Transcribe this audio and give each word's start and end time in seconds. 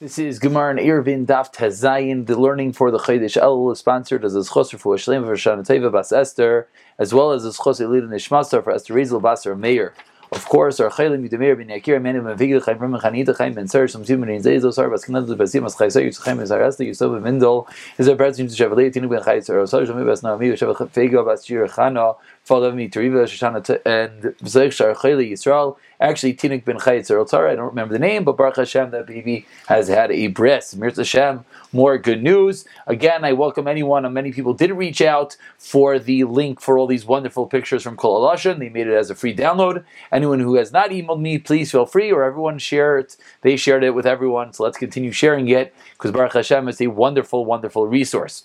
This 0.00 0.16
is 0.16 0.38
Gemara 0.38 0.70
and 0.70 0.78
Irvin 0.78 1.26
Daf 1.26 1.52
Tazayin. 1.52 2.24
The 2.24 2.38
learning 2.38 2.72
for 2.72 2.92
the 2.92 2.98
Chodesh 2.98 3.36
El 3.36 3.68
is 3.72 3.80
sponsored 3.80 4.24
as 4.24 4.36
a 4.36 4.44
Schosser 4.44 4.78
for 4.78 4.94
Shlem 4.94 5.26
for 5.26 5.34
Shana 5.34 5.66
Teva 5.66 5.90
Bas 5.90 6.12
Esther, 6.12 6.68
as 7.00 7.12
well 7.12 7.32
as 7.32 7.44
a 7.44 7.48
Schosser 7.48 7.88
Elid 7.88 8.08
Nishmasar 8.08 8.62
for 8.62 8.70
Esther 8.70 8.94
Rizel 8.94 9.20
Basar 9.20 9.58
Meir. 9.58 9.94
Of 10.30 10.44
course, 10.44 10.78
our 10.78 10.90
Chaylim 10.90 11.26
Yudemir 11.26 11.56
ben 11.56 11.68
Yakir 11.68 11.98
Menim 12.02 12.24
ben 12.24 12.36
Vigil 12.36 12.60
Chaim 12.60 12.78
Ram 12.78 12.92
Chanita 13.00 13.36
Chaim 13.36 13.54
ben 13.54 13.66
Ser 13.66 13.88
Some 13.88 14.04
Tum 14.04 14.20
ben 14.20 14.28
Zeizo 14.42 14.72
Sar 14.72 14.90
Bas 14.90 15.06
Kanad 15.06 15.26
Basim 15.36 15.64
As 15.64 15.74
Chaysa 15.74 16.04
Yus 16.04 16.18
Chaim 16.18 16.38
As 16.40 16.50
Arasta 16.50 16.84
Yusuf 16.84 17.10
ben 17.12 17.22
Mendel 17.22 17.66
is 17.96 18.08
our 18.10 18.14
president 18.14 18.54
to 18.54 18.62
Chevalei 18.62 18.92
Tinu 18.92 19.08
ben 19.08 19.22
Chaysa 19.22 19.50
or 19.50 19.66
Sar 19.66 19.80
Shami 19.80 20.04
Bas 20.04 20.22
Naomi 20.22 20.50
Sheval 20.50 20.76
Fego 20.90 21.24
Bas 21.24 21.46
Shir 21.46 21.66
Chana 21.66 22.16
Follow 22.44 22.70
me 22.72 22.88
to 22.88 23.00
Riva 23.00 23.24
Shoshana 23.24 23.80
and 23.86 24.34
B'Zayich 24.44 24.72
Shar 24.72 24.94
Chayli 24.94 25.32
Yisrael 25.32 25.76
Actually, 26.00 26.32
Tinuk 26.34 26.64
ben 26.64 26.78
Chayitz 26.78 27.10
or 27.10 27.48
I 27.48 27.56
don't 27.56 27.66
remember 27.66 27.92
the 27.92 27.98
name, 27.98 28.22
but 28.22 28.36
Baruch 28.36 28.56
Hashem, 28.56 28.92
that 28.92 29.06
baby 29.06 29.46
has 29.66 29.88
had 29.88 30.12
a 30.12 30.28
bris. 30.28 30.76
Mirza 30.76 31.00
Hashem, 31.00 31.44
more 31.72 31.98
good 31.98 32.22
news. 32.22 32.64
Again, 32.86 33.24
I 33.24 33.32
welcome 33.32 33.66
anyone, 33.66 34.04
and 34.04 34.14
many 34.14 34.30
people 34.30 34.54
did 34.54 34.70
reach 34.70 35.02
out 35.02 35.36
for 35.58 35.98
the 35.98 36.22
link 36.22 36.60
for 36.60 36.78
all 36.78 36.86
these 36.86 37.04
wonderful 37.04 37.46
pictures 37.46 37.82
from 37.82 37.96
Kol 37.96 38.20
Halashon. 38.20 38.60
They 38.60 38.68
made 38.68 38.86
it 38.86 38.94
as 38.94 39.10
a 39.10 39.16
free 39.16 39.34
download. 39.34 39.84
Anyone 40.12 40.38
who 40.38 40.54
has 40.54 40.70
not 40.70 40.90
emailed 40.90 41.20
me, 41.20 41.36
please 41.38 41.72
feel 41.72 41.86
free, 41.86 42.12
or 42.12 42.22
everyone 42.22 42.58
share 42.58 42.98
it. 42.98 43.16
They 43.42 43.56
shared 43.56 43.82
it 43.82 43.90
with 43.90 44.06
everyone, 44.06 44.52
so 44.52 44.62
let's 44.62 44.78
continue 44.78 45.10
sharing 45.10 45.48
it, 45.48 45.74
because 45.94 46.12
Baruch 46.12 46.34
Hashem 46.34 46.68
is 46.68 46.80
a 46.80 46.86
wonderful, 46.86 47.44
wonderful 47.44 47.88
resource. 47.88 48.44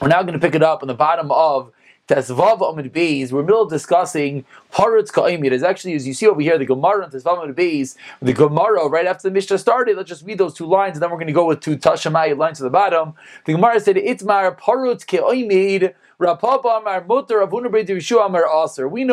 We're 0.00 0.08
now 0.08 0.22
going 0.22 0.38
to 0.38 0.40
pick 0.40 0.54
it 0.54 0.62
up 0.62 0.82
on 0.82 0.88
the 0.88 0.94
bottom 0.94 1.30
of 1.30 1.70
Tesvav 2.08 2.66
Amid 2.66 2.90
Beis, 2.90 3.32
we're 3.32 3.42
middle 3.42 3.66
discussing 3.66 4.46
Paratz 4.72 5.12
Ka'imid. 5.12 5.52
As 5.52 5.62
actually, 5.62 5.92
as 5.92 6.06
you 6.06 6.14
see 6.14 6.26
over 6.26 6.40
here, 6.40 6.56
the 6.56 6.64
Gemara 6.64 7.04
on 7.04 7.10
Tesvav 7.10 7.44
Amid 7.44 7.54
Beis, 7.54 7.96
the 8.22 8.32
Gemara, 8.32 8.88
right 8.88 9.04
after 9.04 9.28
the 9.28 9.32
Mishnah 9.32 9.58
started, 9.58 9.94
let's 9.98 10.08
just 10.08 10.24
read 10.24 10.38
those 10.38 10.54
two 10.54 10.64
lines, 10.64 10.96
and 10.96 11.02
then 11.02 11.10
we're 11.10 11.16
going 11.16 11.26
to 11.26 11.34
go 11.34 11.44
with 11.44 11.60
two 11.60 11.76
Tashamai 11.76 12.34
lines 12.34 12.56
to 12.58 12.64
the 12.64 12.70
bottom. 12.70 13.12
The 13.44 13.52
Gemara 13.52 13.78
said, 13.80 13.96
Itmar 13.96 14.58
Paratz 14.58 15.06
Ka'imid, 15.06 15.92
we 16.20 16.26
know 16.26 16.34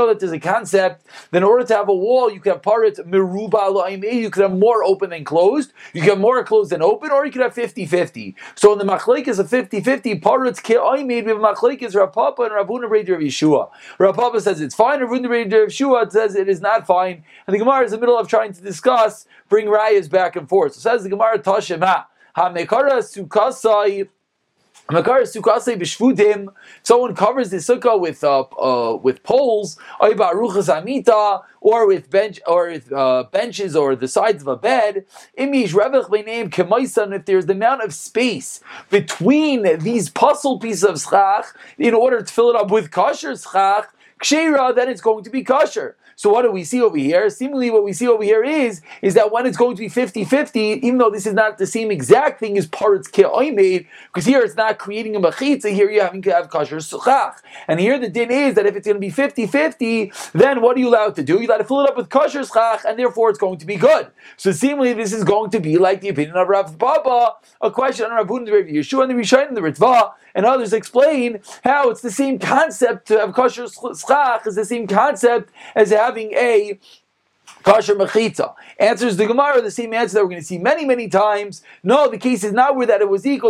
that 0.07 0.17
there's 0.19 0.31
a 0.31 0.39
concept 0.39 1.05
that 1.29 1.37
in 1.37 1.43
order 1.43 1.63
to 1.63 1.75
have 1.75 1.87
a 1.87 1.93
wall, 1.93 2.31
you 2.31 2.39
can 2.39 2.53
have 2.53 2.63
parit 2.63 2.97
meruba 3.07 4.03
eh, 4.03 4.11
you 4.11 4.31
could 4.31 4.41
have 4.41 4.57
more 4.57 4.83
open 4.83 5.11
than 5.11 5.23
closed, 5.23 5.71
you 5.93 6.01
can 6.01 6.09
have 6.11 6.19
more 6.19 6.43
closed 6.43 6.71
than 6.71 6.81
open, 6.81 7.11
or 7.11 7.23
you 7.23 7.31
could 7.31 7.43
have 7.43 7.53
50-50. 7.53 8.33
So 8.55 8.73
in 8.73 8.79
the 8.79 8.85
machlek 8.85 9.27
is 9.27 9.37
a 9.37 9.43
50-50, 9.43 10.19
parit's 10.19 10.59
ke'oimid, 10.59 11.21
eh, 11.21 11.25
we 11.25 11.29
have 11.29 11.37
machlek 11.37 11.83
is 11.83 11.93
Rav 11.93 12.11
Papa 12.11 12.41
and 12.41 12.53
Ravuna 12.53 12.89
Breder 12.89 13.13
of 13.13 13.21
Yeshua. 13.21 13.69
Rav 13.99 14.15
Papa 14.15 14.41
says 14.41 14.59
it's 14.59 14.73
fine, 14.73 14.99
Ravuna 14.99 15.27
Breder 15.27 15.65
of 15.65 15.69
Yeshua 15.69 16.11
says 16.11 16.33
it 16.35 16.49
is 16.49 16.59
not 16.59 16.87
fine, 16.87 17.23
and 17.45 17.53
the 17.53 17.59
Gemara 17.59 17.85
is 17.85 17.93
in 17.93 17.99
the 17.99 18.01
middle 18.03 18.17
of 18.17 18.27
trying 18.27 18.51
to 18.51 18.61
discuss, 18.61 19.27
bring 19.47 19.67
rayas 19.67 20.09
back 20.09 20.35
and 20.35 20.49
forth. 20.49 20.73
So 20.73 20.79
says 20.79 21.03
the 21.03 21.09
Gemara 21.09 21.37
Tashema, 21.37 22.05
ha-mekara 22.35 23.03
sukasai 23.03 24.09
Someone 24.87 25.03
covers 25.03 25.33
the 25.33 25.39
sukkah 27.57 27.99
with 27.99 28.23
uh, 28.23 28.41
uh, 28.41 28.97
with 28.97 29.23
poles, 29.23 29.77
or 31.61 31.87
with 31.87 32.11
bench 32.11 32.39
or 32.45 32.67
with 32.67 32.93
uh, 32.93 33.23
benches 33.31 33.75
or 33.75 33.95
the 33.95 34.07
sides 34.07 34.43
of 34.43 34.47
a 34.47 34.55
bed. 34.55 35.05
If 35.35 37.25
there's 37.25 37.45
the 37.47 37.53
amount 37.53 37.81
of 37.81 37.93
space 37.95 38.61
between 38.91 39.79
these 39.79 40.09
puzzle 40.11 40.59
pieces 40.59 40.83
of 40.83 41.01
schach 41.01 41.45
in 41.79 41.95
order 41.95 42.21
to 42.21 42.31
fill 42.33 42.51
it 42.51 42.55
up 42.55 42.69
with 42.69 42.91
kosher 42.91 43.35
schach, 43.35 43.91
then 44.21 44.89
it's 44.89 45.01
going 45.01 45.23
to 45.23 45.29
be 45.29 45.43
kosher. 45.43 45.97
So 46.17 46.29
what 46.29 46.43
do 46.43 46.51
we 46.51 46.63
see 46.63 46.81
over 46.81 46.95
here? 46.95 47.29
Seemingly 47.29 47.69
what 47.69 47.83
we 47.83 47.91
see 47.91 48.07
over 48.07 48.23
here 48.23 48.41
is, 48.41 48.81
is 49.01 49.15
that 49.15 49.33
when 49.33 49.45
it's 49.45 49.57
going 49.57 49.75
to 49.75 49.81
be 49.81 49.89
50-50, 49.89 50.77
even 50.81 50.97
though 50.97 51.09
this 51.09 51.25
is 51.25 51.33
not 51.33 51.57
the 51.57 51.67
same 51.67 51.91
exact 51.91 52.39
thing 52.39 52.57
as 52.57 52.67
parts 52.67 53.09
made, 53.17 53.85
because 54.07 54.25
here 54.25 54.39
it's 54.39 54.55
not 54.55 54.79
creating 54.79 55.17
a 55.17 55.19
machitza, 55.19 55.73
here 55.73 55.89
you're 55.91 56.05
having 56.05 56.21
to 56.21 56.31
have 56.31 56.49
kosher 56.49 56.77
suchach. 56.77 57.35
And 57.67 57.81
here 57.81 57.99
the 57.99 58.07
din 58.07 58.31
is 58.31 58.55
that 58.55 58.65
if 58.65 58.77
it's 58.77 58.87
going 58.87 58.95
to 58.95 59.01
be 59.01 59.11
50-50, 59.11 60.31
then 60.31 60.61
what 60.61 60.77
are 60.77 60.79
you 60.79 60.87
allowed 60.87 61.15
to 61.15 61.23
do? 61.23 61.33
You're 61.33 61.51
allowed 61.51 61.57
to 61.57 61.63
fill 61.65 61.81
it 61.81 61.89
up 61.89 61.97
with 61.97 62.09
kosher 62.09 62.41
suchach, 62.41 62.85
and 62.85 62.97
therefore 62.97 63.29
it's 63.29 63.39
going 63.39 63.57
to 63.59 63.65
be 63.65 63.75
good. 63.75 64.07
So 64.37 64.53
seemingly 64.53 64.93
this 64.93 65.11
is 65.11 65.25
going 65.25 65.51
to 65.51 65.59
be 65.59 65.77
like 65.77 65.99
the 65.99 66.09
opinion 66.09 66.37
of 66.37 66.47
Rav 66.47 66.79
Papa, 66.79 67.35
a 67.59 67.71
question 67.71 68.05
on 68.05 68.13
Rav 68.13 68.27
Huden, 68.27 68.49
Rav 68.49 68.65
Yeshua, 68.65 69.03
and 69.03 69.11
the 69.11 69.15
Rishon, 69.15 69.49
and 69.49 69.57
the 69.57 69.61
Ritva, 69.61 70.13
and 70.35 70.45
others 70.45 70.73
explain 70.73 71.39
how 71.63 71.89
it's 71.89 72.01
the 72.01 72.11
same 72.11 72.37
concept 72.37 73.07
to 73.07 73.17
have 73.19 73.33
kosher 73.33 73.67
schach 73.67 74.45
is 74.45 74.55
the 74.55 74.65
same 74.65 74.85
concept 74.85 75.51
as 75.75 75.89
having 75.89 76.33
a 76.33 76.79
Kasher 77.65 77.97
Mechitza. 77.97 78.53
Answers 78.79 79.17
the 79.17 79.25
Gemara, 79.25 79.59
the 79.59 79.71
same 79.71 79.91
answer 79.91 80.15
that 80.15 80.23
we're 80.23 80.29
going 80.29 80.41
to 80.41 80.45
see 80.45 80.59
many, 80.59 80.85
many 80.85 81.07
times. 81.07 81.63
No, 81.81 82.07
the 82.07 82.19
case 82.19 82.43
is 82.43 82.53
not 82.53 82.75
where 82.75 82.85
that 82.85 83.01
it 83.01 83.09
was 83.09 83.25
equal. 83.25 83.49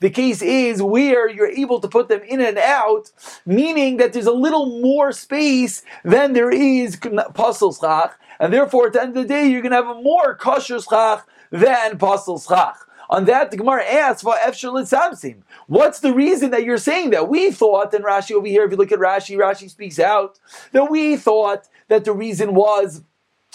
The 0.00 0.10
case 0.10 0.42
is 0.42 0.82
where 0.82 1.30
you're 1.30 1.46
able 1.48 1.80
to 1.80 1.88
put 1.88 2.08
them 2.08 2.20
in 2.28 2.42
and 2.42 2.58
out, 2.58 3.10
meaning 3.46 3.96
that 3.96 4.12
there's 4.12 4.26
a 4.26 4.32
little 4.32 4.78
more 4.82 5.10
space 5.12 5.82
than 6.04 6.34
there 6.34 6.50
is 6.50 6.96
Pasal 6.96 7.80
Schach, 7.80 8.12
and 8.38 8.52
therefore 8.52 8.88
at 8.88 8.92
the 8.92 9.00
end 9.00 9.16
of 9.16 9.22
the 9.22 9.28
day, 9.28 9.46
you're 9.46 9.62
going 9.62 9.72
to 9.72 9.76
have 9.76 9.88
a 9.88 10.02
more 10.02 10.36
Kasher 10.36 10.86
Schach 10.86 11.26
than 11.50 11.96
Pasal 11.96 12.46
Schach. 12.46 12.76
On 13.14 13.26
that, 13.26 13.52
the 13.52 13.56
Gemara 13.56 13.84
asks, 13.84 14.24
What's 14.24 16.00
the 16.00 16.12
reason 16.12 16.50
that 16.50 16.64
you're 16.64 16.78
saying 16.78 17.10
that? 17.10 17.28
We 17.28 17.52
thought, 17.52 17.94
and 17.94 18.04
Rashi 18.04 18.32
over 18.32 18.48
here, 18.48 18.64
if 18.64 18.72
you 18.72 18.76
look 18.76 18.90
at 18.90 18.98
Rashi, 18.98 19.36
Rashi 19.36 19.70
speaks 19.70 20.00
out, 20.00 20.40
that 20.72 20.90
we 20.90 21.16
thought 21.16 21.68
that 21.86 22.04
the 22.04 22.12
reason 22.12 22.54
was 22.54 23.02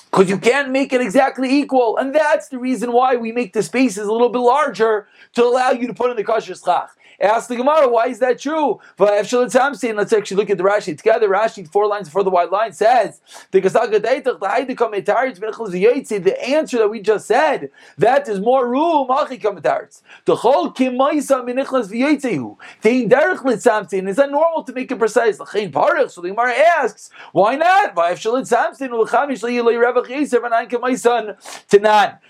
because 0.10 0.30
you 0.30 0.38
can't 0.38 0.72
make 0.72 0.94
it 0.94 1.02
exactly 1.02 1.54
equal. 1.60 1.98
And 1.98 2.16
that's 2.16 2.48
the 2.48 2.58
reason 2.58 2.94
why 2.94 3.18
we 3.18 3.34
make 3.34 3.52
the 3.52 3.62
spaces 3.62 4.08
a 4.08 4.12
little 4.14 4.30
bit 4.30 4.40
larger 4.40 5.08
to 5.34 5.44
allow 5.44 5.72
you 5.72 5.88
to 5.88 5.94
put 5.94 6.10
in 6.10 6.16
the 6.16 6.24
kosher 6.24 6.56
schach. 6.56 6.92
Ask 7.22 7.50
the 7.50 7.56
Gemara, 7.56 7.90
why 7.90 8.08
is 8.08 8.20
that 8.20 8.40
true? 8.40 8.80
Let's 8.98 9.26
actually 9.26 10.38
look 10.38 10.50
at 10.50 10.58
the 10.58 10.64
Rashi 10.64 10.98
together. 10.98 11.28
Rashi, 11.28 11.70
four 11.70 11.88
lines 11.88 12.08
before 12.08 12.24
the 12.24 12.30
white 12.30 12.52
line, 12.52 12.72
says 12.72 13.20
the 13.52 13.60
answer 16.48 16.78
that 16.78 16.90
we 16.90 17.02
just 17.02 17.28
said 17.28 17.72
that 17.98 18.28
is 18.28 18.40
more 18.40 18.70
room. 18.70 19.08
The 19.10 20.36
whole 20.36 20.72
Is 20.72 21.28
that 24.16 24.32
normal 24.32 24.64
to 24.64 24.74
make 24.74 24.92
it 24.92 25.00
precise? 25.00 25.38
So 25.38 25.46
the 25.46 26.30
Gemara 26.30 26.54
asks, 26.54 27.10
why 27.34 27.56
not? 27.56 27.96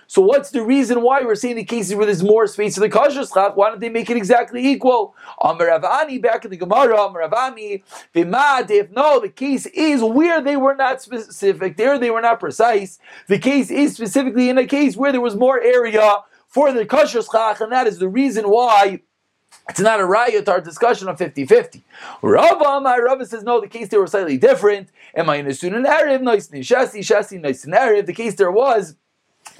So 0.09 0.23
what's 0.23 0.49
the 0.49 0.63
reason 0.63 1.03
why 1.03 1.21
we're 1.21 1.35
seeing 1.35 1.55
the 1.55 1.63
cases 1.63 1.93
where 1.93 2.07
there's 2.07 2.23
more 2.23 2.47
space 2.47 2.75
in 2.75 2.81
the 2.81 2.89
kosher 2.89 3.23
Why 3.53 3.69
don't 3.69 3.79
they 3.79 3.89
make 3.89 4.09
it 4.09 4.17
exactly 4.17 4.65
equal? 4.65 5.15
Amaravani 5.39 6.19
back 6.19 6.43
in 6.43 6.49
the 6.49 6.57
Gemara, 6.57 6.97
Amaravani, 6.97 7.83
Vimad, 8.15 8.71
if 8.71 8.89
no, 8.89 9.19
the 9.19 9.29
case 9.29 9.67
is 9.67 10.01
where 10.01 10.41
they 10.41 10.57
were 10.57 10.73
not 10.73 11.03
specific, 11.03 11.77
there 11.77 11.99
they 11.99 12.09
were 12.09 12.21
not 12.21 12.39
precise. 12.39 12.97
The 13.27 13.37
case 13.37 13.69
is 13.69 13.93
specifically 13.93 14.49
in 14.49 14.57
a 14.57 14.65
case 14.65 14.97
where 14.97 15.11
there 15.11 15.21
was 15.21 15.35
more 15.35 15.61
area 15.61 16.23
for 16.47 16.71
the 16.71 16.87
kosher 16.87 17.21
schach, 17.21 17.61
and 17.61 17.71
that 17.71 17.85
is 17.85 17.99
the 17.99 18.09
reason 18.09 18.49
why 18.49 19.01
it's 19.69 19.79
not 19.79 19.99
a 19.99 20.05
riot 20.05 20.49
our 20.49 20.59
discussion 20.59 21.07
of 21.07 21.19
50-50. 21.19 21.83
Rava, 22.23 22.81
my 22.81 22.97
Rava 22.97 23.27
says, 23.27 23.43
no, 23.43 23.61
the 23.61 23.67
case 23.67 23.89
there 23.89 24.01
was 24.01 24.09
slightly 24.09 24.39
different. 24.39 24.89
Am 25.13 25.29
I 25.29 25.35
in 25.35 25.45
a 25.45 25.53
student 25.53 25.85
Arab? 25.85 26.23
Nice 26.23 26.47
Shasi, 26.47 27.01
Shasi, 27.01 27.39
nice 27.39 27.67
Arab. 27.67 28.07
The 28.07 28.13
case 28.13 28.33
there 28.33 28.51
was 28.51 28.95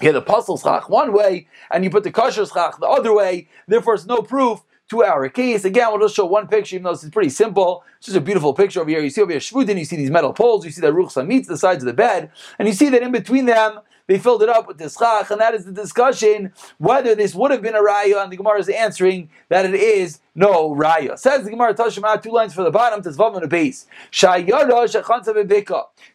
you 0.02 0.08
had 0.08 0.16
the 0.16 0.22
puzzle 0.22 0.58
schach 0.58 0.90
one 0.90 1.12
way, 1.14 1.48
and 1.72 1.84
you 1.84 1.90
put 1.90 2.04
the 2.04 2.12
kosher 2.12 2.46
schach 2.46 2.80
the 2.80 2.88
other 2.88 3.14
way. 3.14 3.48
Therefore, 3.68 3.96
it's 3.96 4.06
no 4.06 4.22
proof 4.22 4.62
to 4.90 5.04
our 5.04 5.30
case. 5.30 5.66
Again, 5.66 5.90
we'll 5.92 6.00
just 6.00 6.16
show 6.16 6.26
one 6.26 6.48
picture, 6.48 6.76
even 6.76 6.84
though 6.84 6.94
this 6.94 7.04
is 7.04 7.12
pretty 7.12 7.30
simple. 7.30 7.84
It's 7.98 8.08
just 8.08 8.18
a 8.18 8.22
beautiful 8.22 8.54
picture 8.54 8.82
over 8.82 8.90
here. 8.90 9.02
You 9.02 9.10
see 9.10 9.22
over 9.22 9.32
here 9.32 9.40
Shvudin, 9.40 9.78
you 9.78 9.86
see 9.86 9.98
these 9.98 10.10
metal 10.10 10.34
poles, 10.34 10.66
you 10.66 10.72
see 10.72 10.82
that 10.82 10.94
Ruchsa 10.94 11.26
meets 11.26 11.48
the 11.48 11.58
sides 11.58 11.84
of 11.84 11.88
the 11.88 11.94
bed, 11.94 12.32
and 12.58 12.68
you 12.68 12.74
see 12.74 12.90
that 12.90 13.04
in 13.04 13.12
between 13.12 13.46
them, 13.46 13.80
they 14.08 14.18
filled 14.18 14.42
it 14.42 14.50
up 14.50 14.68
with 14.68 14.80
this 14.80 14.98
chach, 14.98 15.30
and 15.30 15.40
that 15.40 15.54
is 15.54 15.66
the 15.66 15.72
discussion 15.72 16.52
whether 16.80 17.14
this 17.14 17.36
would 17.36 17.52
have 17.52 17.62
been 17.62 17.76
a 17.76 17.82
raya, 17.82 18.24
and 18.24 18.32
the 18.32 18.38
Gemara 18.38 18.58
is 18.60 18.68
answering 18.68 19.30
that 19.50 19.66
it 19.66 19.76
is 19.76 20.20
no 20.34 20.74
raya. 20.74 21.20
Says 21.20 21.44
the 21.44 21.52
Gemara 21.52 21.76
Tashima, 21.76 22.20
two 22.20 22.32
lines 22.32 22.56
for 22.56 22.64
the 22.64 22.72
bottom, 22.72 23.04
to 23.04 23.10
Zvav 23.10 23.36
on 23.36 23.42
the 23.42 23.48
base. 23.48 23.86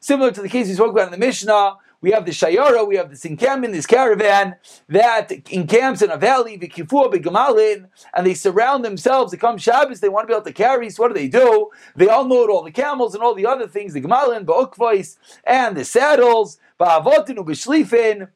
Similar 0.01 0.33
to 0.33 0.43
the 0.43 0.49
case 0.49 0.67
we 0.67 0.75
spoke 0.75 0.91
about 0.91 1.07
in 1.07 1.13
the 1.13 1.25
Mishnah, 1.25 1.77
we 2.05 2.11
have 2.11 2.27
the 2.27 2.33
Shayara, 2.33 2.87
we 2.87 2.97
have 2.97 3.09
this 3.09 3.25
encampment, 3.25 3.73
this 3.73 3.87
caravan 3.87 4.57
that 4.91 5.31
encamps 5.51 6.03
in 6.03 6.11
a 6.11 6.19
valley, 6.19 6.59
Vikifua 6.59 7.11
Begamalin, 7.11 7.89
and 8.15 8.27
they 8.27 8.35
surround 8.35 8.85
themselves. 8.85 9.33
They 9.33 9.39
come 9.39 9.57
Shabbos, 9.57 10.01
they 10.01 10.11
want 10.11 10.25
to 10.25 10.27
be 10.29 10.35
able 10.35 10.45
to 10.45 10.53
carry, 10.53 10.91
so 10.91 11.03
what 11.03 11.09
do 11.09 11.15
they 11.15 11.29
do? 11.29 11.71
They 11.97 12.09
unload 12.09 12.51
all 12.51 12.63
the 12.63 12.71
camels 12.71 13.15
and 13.15 13.25
all 13.25 13.35
the 13.35 13.47
other 13.47 13.67
things, 13.67 13.95
the 13.95 14.03
Gamalin, 14.03 14.45
Ba'ukvais, 14.45 15.17
and 15.45 15.75
the 15.75 15.85
saddles, 15.87 16.59
Ba'avotinu, 16.79 17.39
B'shlifin, 17.39 18.29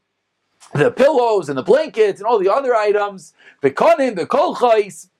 the 0.72 0.90
pillows 0.90 1.50
and 1.50 1.58
the 1.58 1.62
blankets 1.62 2.20
and 2.20 2.26
all 2.26 2.38
the 2.38 2.50
other 2.50 2.74
items, 2.74 3.34
Bekonim, 3.62 4.16
Bekolchais, 4.16 5.10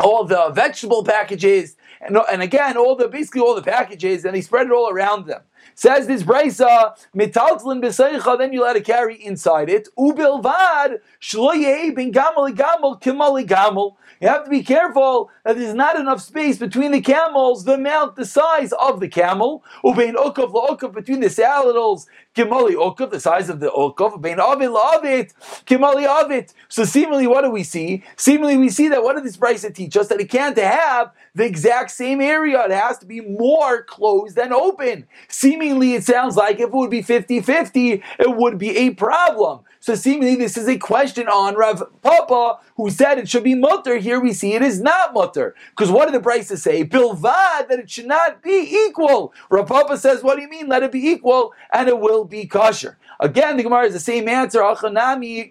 all 0.00 0.24
the 0.24 0.48
vegetable 0.54 1.04
packages, 1.04 1.76
and, 2.00 2.16
and 2.32 2.40
again, 2.40 2.78
all 2.78 2.96
the 2.96 3.08
basically 3.08 3.42
all 3.42 3.54
the 3.54 3.60
packages, 3.60 4.24
and 4.24 4.34
they 4.34 4.40
spread 4.40 4.68
it 4.68 4.72
all 4.72 4.88
around 4.88 5.26
them. 5.26 5.42
Says 5.74 6.06
this 6.06 6.22
brisa, 6.22 6.96
mitaltlin 7.14 7.82
b'seicha, 7.82 8.38
then 8.38 8.52
you 8.52 8.62
let 8.62 8.76
it 8.76 8.84
carry 8.84 9.16
inside 9.22 9.68
it. 9.68 9.88
Ubilvad 9.98 11.00
shloye 11.20 11.94
ben 11.94 12.12
gamal 12.12 12.54
gamal 12.54 13.00
kimali 13.00 13.46
gamal. 13.46 13.96
You 14.20 14.28
have 14.28 14.44
to 14.44 14.50
be 14.50 14.62
careful 14.62 15.30
that 15.44 15.56
there's 15.56 15.74
not 15.74 15.98
enough 15.98 16.20
space 16.20 16.56
between 16.56 16.92
the 16.92 17.00
camels, 17.00 17.64
the 17.64 17.74
amount, 17.74 18.14
the 18.14 18.24
size 18.24 18.72
of 18.72 19.00
the 19.00 19.08
camel. 19.08 19.64
Ubein 19.84 20.14
ukov 20.14 20.52
la'ukov 20.52 20.94
between 20.94 21.18
the 21.18 21.28
saddles, 21.28 22.06
kimali 22.36 22.74
ukov, 22.74 23.10
the 23.10 23.18
size 23.18 23.48
of 23.48 23.58
the 23.58 23.66
ukov. 23.66 24.22
Ubein 24.22 24.38
avit 24.38 24.70
la'avit, 24.72 25.32
kimali 25.66 26.06
avit. 26.06 26.54
So 26.68 26.84
seemingly, 26.84 27.26
what 27.26 27.42
do 27.42 27.50
we 27.50 27.64
see? 27.64 28.04
Seemingly, 28.16 28.56
we 28.56 28.70
see 28.70 28.86
that 28.88 29.02
what 29.02 29.16
did 29.16 29.24
this 29.24 29.36
brisa 29.36 29.74
teach 29.74 29.96
us? 29.96 30.06
That 30.06 30.20
it 30.20 30.30
can't 30.30 30.56
have 30.56 31.10
the 31.34 31.44
exact 31.44 31.90
same 31.90 32.20
area. 32.20 32.64
It 32.64 32.70
has 32.70 32.98
to 32.98 33.06
be 33.06 33.22
more 33.22 33.82
closed 33.82 34.36
than 34.36 34.52
open. 34.52 35.08
Seemingly, 35.52 35.92
it 35.92 36.02
sounds 36.02 36.34
like 36.34 36.60
if 36.60 36.68
it 36.68 36.72
would 36.72 36.88
be 36.88 37.02
50-50, 37.02 38.02
it 38.18 38.36
would 38.36 38.56
be 38.56 38.74
a 38.74 38.94
problem. 38.94 39.60
So 39.80 39.94
seemingly 39.94 40.36
this 40.36 40.56
is 40.56 40.66
a 40.66 40.78
question 40.78 41.28
on 41.28 41.56
Rav 41.56 41.82
Papa, 42.00 42.60
who 42.76 42.88
said 42.88 43.18
it 43.18 43.28
should 43.28 43.44
be 43.44 43.54
mutter. 43.54 43.98
Here 43.98 44.18
we 44.18 44.32
see 44.32 44.54
it 44.54 44.62
is 44.62 44.80
not 44.80 45.12
mutter. 45.12 45.54
Because 45.70 45.90
what 45.90 46.10
did 46.10 46.14
the 46.14 46.26
Brisa 46.26 46.56
say? 46.56 46.86
Bilvad, 46.86 47.68
that 47.68 47.80
it 47.80 47.90
should 47.90 48.06
not 48.06 48.42
be 48.42 48.66
equal. 48.88 49.34
Rav 49.50 49.66
Papa 49.66 49.98
says, 49.98 50.22
what 50.22 50.36
do 50.36 50.42
you 50.42 50.48
mean? 50.48 50.68
Let 50.68 50.84
it 50.84 50.90
be 50.90 51.06
equal, 51.06 51.52
and 51.70 51.86
it 51.86 52.00
will 52.00 52.24
be 52.24 52.46
kosher. 52.46 52.96
Again, 53.20 53.58
the 53.58 53.62
Gemara 53.62 53.84
is 53.84 53.92
the 53.92 54.00
same 54.00 54.28
answer. 54.28 54.60
The 54.60 55.50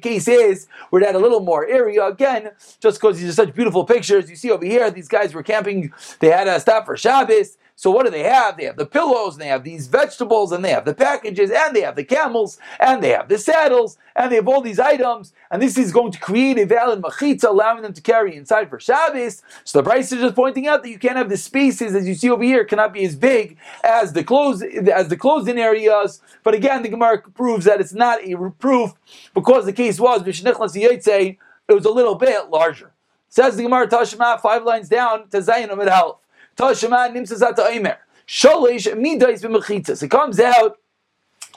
case 0.00 0.28
is 0.28 0.68
we're 0.92 1.02
at 1.02 1.16
a 1.16 1.18
little 1.18 1.40
more 1.40 1.66
area. 1.66 2.06
Again, 2.06 2.52
just 2.78 3.00
because 3.00 3.18
these 3.18 3.30
are 3.30 3.32
such 3.32 3.52
beautiful 3.52 3.84
pictures. 3.84 4.30
You 4.30 4.36
see 4.36 4.52
over 4.52 4.64
here, 4.64 4.88
these 4.92 5.08
guys 5.08 5.34
were 5.34 5.42
camping. 5.42 5.92
They 6.20 6.28
had 6.28 6.46
a 6.46 6.60
stop 6.60 6.86
for 6.86 6.96
Shabbos. 6.96 7.58
So 7.78 7.90
what 7.90 8.06
do 8.06 8.10
they 8.10 8.22
have? 8.22 8.56
They 8.56 8.64
have 8.64 8.78
the 8.78 8.86
pillows, 8.86 9.34
and 9.34 9.42
they 9.42 9.48
have 9.48 9.62
these 9.62 9.86
vegetables, 9.86 10.50
and 10.50 10.64
they 10.64 10.70
have 10.70 10.86
the 10.86 10.94
packages, 10.94 11.50
and 11.50 11.76
they 11.76 11.82
have 11.82 11.94
the 11.94 12.04
camels, 12.04 12.58
and 12.80 13.02
they 13.02 13.10
have 13.10 13.28
the 13.28 13.36
saddles, 13.36 13.98
and 14.16 14.32
they 14.32 14.36
have 14.36 14.48
all 14.48 14.62
these 14.62 14.80
items. 14.80 15.34
And 15.50 15.60
this 15.60 15.76
is 15.76 15.92
going 15.92 16.10
to 16.12 16.18
create 16.18 16.58
a 16.58 16.64
valid 16.64 17.02
machitza, 17.02 17.44
allowing 17.44 17.82
them 17.82 17.92
to 17.92 18.00
carry 18.00 18.34
inside 18.34 18.70
for 18.70 18.80
Shabbos. 18.80 19.42
So 19.64 19.82
the 19.82 19.90
Brisa 19.90 20.14
is 20.14 20.22
just 20.22 20.34
pointing 20.34 20.66
out 20.66 20.82
that 20.82 20.88
you 20.88 20.98
can't 20.98 21.18
have 21.18 21.28
the 21.28 21.36
spaces, 21.36 21.94
as 21.94 22.08
you 22.08 22.14
see 22.14 22.30
over 22.30 22.42
here, 22.42 22.64
cannot 22.64 22.94
be 22.94 23.04
as 23.04 23.14
big 23.14 23.58
as 23.84 24.14
the 24.14 24.24
closed 24.24 24.64
as 24.64 25.08
the 25.08 25.16
closed-in 25.18 25.58
areas. 25.58 26.22
But 26.44 26.54
again, 26.54 26.82
the 26.82 26.88
Gemara 26.88 27.20
proves 27.20 27.66
that 27.66 27.80
it's 27.82 27.92
not 27.92 28.20
a 28.24 28.52
proof 28.58 28.92
because 29.34 29.66
the 29.66 29.74
case 29.74 30.00
was 30.00 30.22
it 30.26 31.72
was 31.72 31.84
a 31.84 31.90
little 31.90 32.14
bit 32.14 32.48
larger. 32.48 32.92
Says 33.28 33.56
the 33.56 33.64
Gemara 33.64 33.86
Tashma, 33.86 34.40
five 34.40 34.64
lines 34.64 34.88
down 34.88 35.28
to 35.28 35.38
Zayin 35.38 35.68
of 35.68 35.86
Health. 35.86 36.20
It 40.02 40.10
comes 40.10 40.40
out 40.40 40.78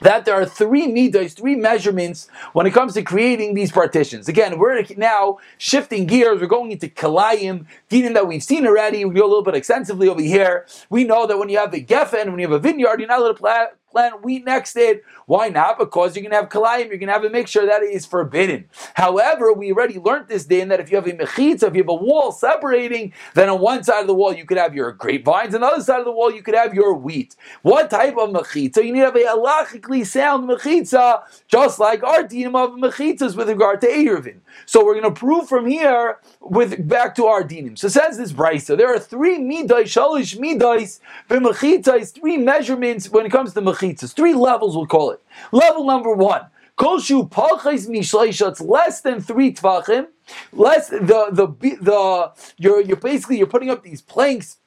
that 0.02 0.26
there 0.26 0.36
are 0.36 0.46
three 0.46 0.88
midas, 0.88 1.34
three 1.34 1.56
measurements 1.56 2.28
when 2.54 2.66
it 2.66 2.72
comes 2.72 2.94
to 2.94 3.02
creating 3.04 3.54
these 3.54 3.72
partitions. 3.72 4.28
Again, 4.28 4.58
we're 4.58 4.84
now 4.98 5.40
shifting 5.58 6.06
gears. 6.06 6.42
We're 6.42 6.48
going 6.48 6.72
into 6.72 6.88
kalayim, 6.88 7.66
dinim 7.90 8.14
that 8.14 8.28
we've 8.28 8.44
seen 8.44 8.66
already. 8.66 9.04
We 9.06 9.16
go 9.16 9.26
a 9.26 9.28
little 9.28 9.44
bit 9.44 9.56
extensively 9.56 10.08
over 10.08 10.22
here. 10.22 10.66
We 10.90 11.04
know 11.04 11.28
that 11.28 11.38
when 11.38 11.50
you 11.50 11.58
have 11.58 11.72
the 11.72 11.84
geffen, 11.84 12.28
when 12.28 12.40
you 12.40 12.48
have 12.48 12.52
a 12.52 12.60
vineyard, 12.60 13.00
you're 13.00 13.08
not 13.08 13.20
allowed 13.20 13.34
to 13.34 13.74
plant 13.92 14.24
wheat 14.24 14.46
next 14.46 14.74
to 14.74 14.82
it. 14.82 15.04
Why 15.26 15.50
not? 15.50 15.78
Because 15.78 16.16
you're 16.16 16.30
to 16.30 16.36
have 16.36 16.50
kalayim, 16.50 16.90
you're 16.90 17.00
to 17.00 17.06
have 17.08 17.24
a 17.24 17.30
mixture 17.30 17.66
that 17.66 17.84
is 17.84 18.06
forbidden. 18.06 18.70
However, 18.94 19.54
we 19.54 19.72
already 19.72 20.00
learned 20.00 20.28
this 20.28 20.46
day 20.46 20.64
that 20.64 20.80
if 20.80 20.92
you 20.92 20.98
have 20.98 21.08
a 21.08 21.12
mechitza, 21.12 21.64
if 21.64 21.76
you 21.76 21.84
have 21.84 21.90
a 21.90 21.94
wall 21.94 22.32
separating, 22.32 23.14
then 23.34 23.50
on 23.50 23.60
one 23.60 23.84
side 23.84 24.02
of 24.02 24.08
the 24.08 24.14
wall 24.14 24.34
you 24.34 24.46
could 24.46 24.58
have 24.58 24.76
your 24.76 24.92
grapevines, 24.92 25.56
on 25.56 25.62
the 25.62 25.68
other 25.68 25.84
side 25.84 26.00
of 26.00 26.06
the 26.06 26.12
wall 26.12 26.32
you 26.32 26.44
could 26.44 26.56
have 26.56 26.74
your 26.74 26.94
wheat. 26.94 27.36
What 27.62 27.90
type 27.90 28.18
of 28.18 28.30
mechitza? 28.30 28.84
You 28.84 28.94
need 28.94 29.00
to 29.00 29.06
have 29.06 29.16
a 29.16 29.20
halachically 29.20 30.06
sound 30.06 30.50
mechitza, 30.50 31.24
just 31.48 31.80
like 31.80 32.04
our 32.04 32.24
dinim 32.24 32.56
of 32.56 32.72
mechitzas 32.72 33.36
with 33.36 33.50
regard 33.50 33.82
to 33.82 33.88
Eruvin. 33.88 34.40
So 34.66 34.86
we're 34.86 35.00
going 35.00 35.14
to 35.14 35.20
prove 35.20 35.48
from 35.48 35.66
here 35.66 36.20
with 36.42 36.88
back 36.88 37.16
to 37.16 37.26
our 37.26 37.44
dinim. 37.44 37.78
So 37.78 37.88
says 37.88 38.18
this 38.18 38.32
brisa, 38.32 38.78
there 38.78 38.94
are 38.94 39.00
three 39.00 39.38
midai, 39.38 39.84
shalish 39.84 40.38
midais, 40.38 41.00
b'mechitzas, 41.30 42.14
three 42.14 42.38
measurements 42.38 43.10
when 43.10 43.26
it 43.26 43.32
comes 43.32 43.54
to 43.54 43.62
mechitzas, 43.80 44.14
three 44.14 44.34
levels 44.34 44.76
we'll 44.76 44.88
call 44.88 45.12
it. 45.12 45.22
Level 45.52 45.86
number 45.86 46.14
one. 46.14 46.42
Koshu 46.78 47.30
palchais 47.30 47.88
mishleisha. 47.88 48.50
It's 48.50 48.62
less 48.62 49.02
than 49.02 49.22
three 49.22 49.54
tvachim. 49.54 50.08
Less 50.54 50.90
the 50.90 51.28
the 51.32 51.48
the 51.82 52.32
you're 52.58 52.82
you're 52.82 52.98
basically 52.98 53.38
you're 53.38 53.48
putting 53.48 53.70
up 53.70 53.84
these 53.84 54.02
planks 54.02 54.58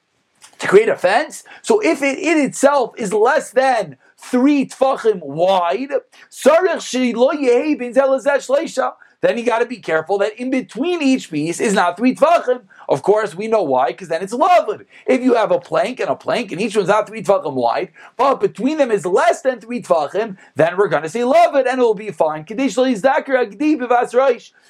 to 0.59 0.67
create 0.67 0.89
a 0.89 0.95
fence. 0.95 1.43
So 1.61 1.79
if 1.79 2.01
it 2.01 2.19
in 2.19 2.37
itself 2.39 2.93
is 2.97 3.13
less 3.13 3.51
than 3.51 3.97
three 4.17 4.67
tvachim 4.67 5.21
wide, 5.23 5.89
then 9.21 9.37
you 9.37 9.45
got 9.45 9.59
to 9.59 9.65
be 9.65 9.77
careful 9.77 10.17
that 10.19 10.37
in 10.39 10.49
between 10.51 11.01
each 11.01 11.31
piece 11.31 11.59
is 11.59 11.73
not 11.73 11.97
three 11.97 12.13
tvachim. 12.13 12.63
Of 12.93 13.01
course, 13.01 13.33
we 13.33 13.47
know 13.47 13.63
why, 13.63 13.87
because 13.87 14.09
then 14.09 14.21
it's 14.21 14.33
lovely. 14.33 14.85
If 15.07 15.23
you 15.23 15.33
have 15.33 15.49
a 15.49 15.59
plank 15.59 15.99
and 15.99 16.11
a 16.11 16.15
plank, 16.15 16.51
and 16.51 16.61
each 16.61 16.75
one's 16.75 16.89
not 16.89 17.07
three 17.07 17.23
tvachim 17.23 17.53
wide, 17.53 17.91
but 18.17 18.39
between 18.39 18.77
them 18.77 18.91
is 18.91 19.03
less 19.03 19.41
than 19.41 19.59
three 19.59 19.81
tvachim, 19.81 20.37
then 20.55 20.77
we're 20.77 20.89
going 20.89 21.01
to 21.01 21.09
say 21.09 21.23
love 21.23 21.55
it, 21.55 21.65
and 21.65 21.79
it 21.79 21.83
will 21.83 21.95
be 21.95 22.11
fine. 22.11 22.45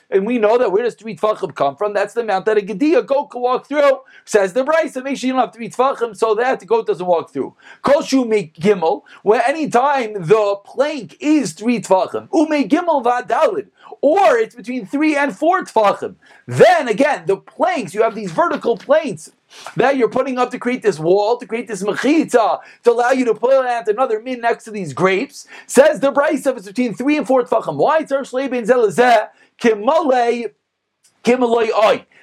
And 0.09 0.25
we 0.25 0.37
know 0.37 0.57
that 0.57 0.71
where 0.71 0.83
does 0.83 0.95
three 0.95 1.17
tvachim 1.17 1.53
come 1.53 1.75
from? 1.75 1.93
That's 1.93 2.13
the 2.13 2.21
amount 2.21 2.45
that 2.45 2.57
a 2.57 2.61
gedia 2.61 3.05
goat 3.05 3.31
can 3.31 3.41
walk 3.41 3.67
through. 3.67 3.99
Says 4.23 4.53
the 4.53 4.63
Brisa, 4.63 5.03
make 5.03 5.17
sure 5.17 5.27
you 5.27 5.33
don't 5.33 5.41
have 5.41 5.53
three 5.53 5.69
tvachim, 5.69 6.15
so 6.15 6.33
that 6.35 6.61
the 6.61 6.65
goat 6.65 6.87
doesn't 6.87 7.05
walk 7.05 7.33
through. 7.33 7.53
Kol 7.81 8.03
make 8.23 8.55
gimel, 8.55 9.01
where 9.23 9.43
any 9.45 9.67
time 9.67 10.13
the 10.13 10.55
plank 10.63 11.17
is 11.19 11.51
three 11.51 11.81
tvachim, 11.81 12.29
ume 12.33 12.69
gimel 12.69 13.03
vadalid, 13.03 13.67
or 14.01 14.37
it's 14.37 14.55
between 14.55 14.85
three 14.85 15.17
and 15.17 15.35
four 15.35 15.65
tvachim. 15.65 16.15
Then 16.47 16.87
again, 16.87 17.25
the 17.25 17.37
planks, 17.37 17.93
you 17.93 18.03
have 18.03 18.12
these 18.15 18.31
vertical 18.31 18.77
plates 18.77 19.31
that 19.75 19.97
you're 19.97 20.09
putting 20.09 20.37
up 20.37 20.51
to 20.51 20.59
create 20.59 20.81
this 20.81 20.99
wall, 20.99 21.37
to 21.37 21.45
create 21.45 21.67
this 21.67 21.83
mechitza, 21.83 22.59
to 22.83 22.91
allow 22.91 23.11
you 23.11 23.25
to 23.25 23.33
plant 23.33 23.87
another 23.87 24.19
min 24.21 24.41
next 24.41 24.63
to 24.65 24.71
these 24.71 24.93
grapes. 24.93 25.47
Says 25.67 25.99
the 25.99 26.11
Brisa 26.11 26.47
of 26.47 26.57
it's 26.57 26.67
between 26.67 26.93
three 26.93 27.17
and 27.17 27.27
four 27.27 27.43
tvachim. 27.43 27.75
Why? 27.75 28.03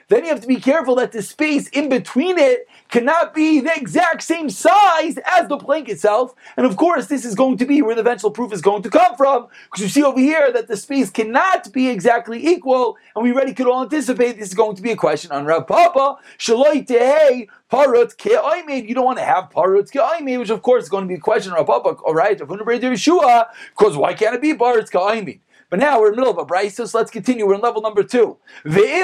Then 0.09 0.25
you 0.25 0.31
have 0.31 0.41
to 0.41 0.49
be 0.49 0.57
careful 0.57 0.97
that 0.97 1.13
the 1.13 1.23
space 1.23 1.69
in 1.69 1.89
between 1.89 2.37
it 2.39 2.67
cannot 2.91 3.35
be 3.35 3.61
the 3.61 3.75
exact 3.75 4.23
same 4.23 4.51
size 4.51 5.19
as 5.25 5.49
the 5.49 5.57
plank 5.57 5.89
itself. 5.89 6.35
And 6.57 6.67
of 6.67 6.77
course, 6.77 7.07
this 7.07 7.25
is 7.25 7.35
going 7.35 7.57
to 7.59 7.67
be 7.67 7.83
where 7.83 7.95
the 7.95 8.01
eventual 8.01 8.31
proof 8.31 8.53
is 8.53 8.61
going 8.61 8.83
to 8.83 8.91
come 8.91 9.17
from, 9.17 9.49
because 9.65 9.83
you 9.83 9.89
see 9.89 10.03
over 10.03 10.19
here 10.19 10.53
that 10.53 10.69
the 10.69 10.77
space 10.77 11.11
cannot 11.11 11.73
be 11.73 11.88
exactly 11.88 12.47
equal, 12.47 12.97
and 13.14 13.23
we 13.25 13.33
already 13.33 13.55
could 13.55 13.67
all 13.67 13.83
anticipate 13.83 14.38
this 14.38 14.49
is 14.49 14.55
going 14.55 14.76
to 14.76 14.83
be 14.83 14.91
a 14.91 14.97
question 14.97 15.31
on 15.33 15.45
Rav 15.45 15.67
Papa. 15.67 16.17
Shaloi 16.38 16.87
tehei 16.87 17.49
parut 17.71 18.17
ke'oimed. 18.17 18.88
You 18.88 18.95
don't 18.95 19.05
want 19.05 19.19
to 19.19 19.25
have 19.25 19.50
parut 19.50 19.91
ke'oimed, 19.91 20.38
which 20.38 20.50
of 20.50 20.62
course 20.62 20.85
is 20.85 20.88
going 20.88 21.05
to 21.05 21.09
be 21.09 21.14
a 21.14 21.21
question 21.21 21.53
on 21.53 21.59
Rav 21.59 21.67
Papa. 21.67 22.00
All 22.03 22.14
right, 22.14 22.38
because 22.38 23.97
why 23.97 24.14
can't 24.14 24.35
it 24.35 24.43
be 24.43 24.55
parut 24.55 24.91
ke'oimed? 24.91 25.41
But 25.71 25.79
now 25.79 26.00
we're 26.00 26.09
in 26.09 26.17
the 26.17 26.23
middle 26.23 26.33
of 26.33 26.39
a 26.39 26.45
brisa, 26.45 26.89
so 26.89 26.99
let's 26.99 27.12
continue. 27.12 27.47
We're 27.47 27.55
in 27.55 27.61
level 27.61 27.81
number 27.81 28.03
two. 28.03 28.37
Let's 28.65 28.97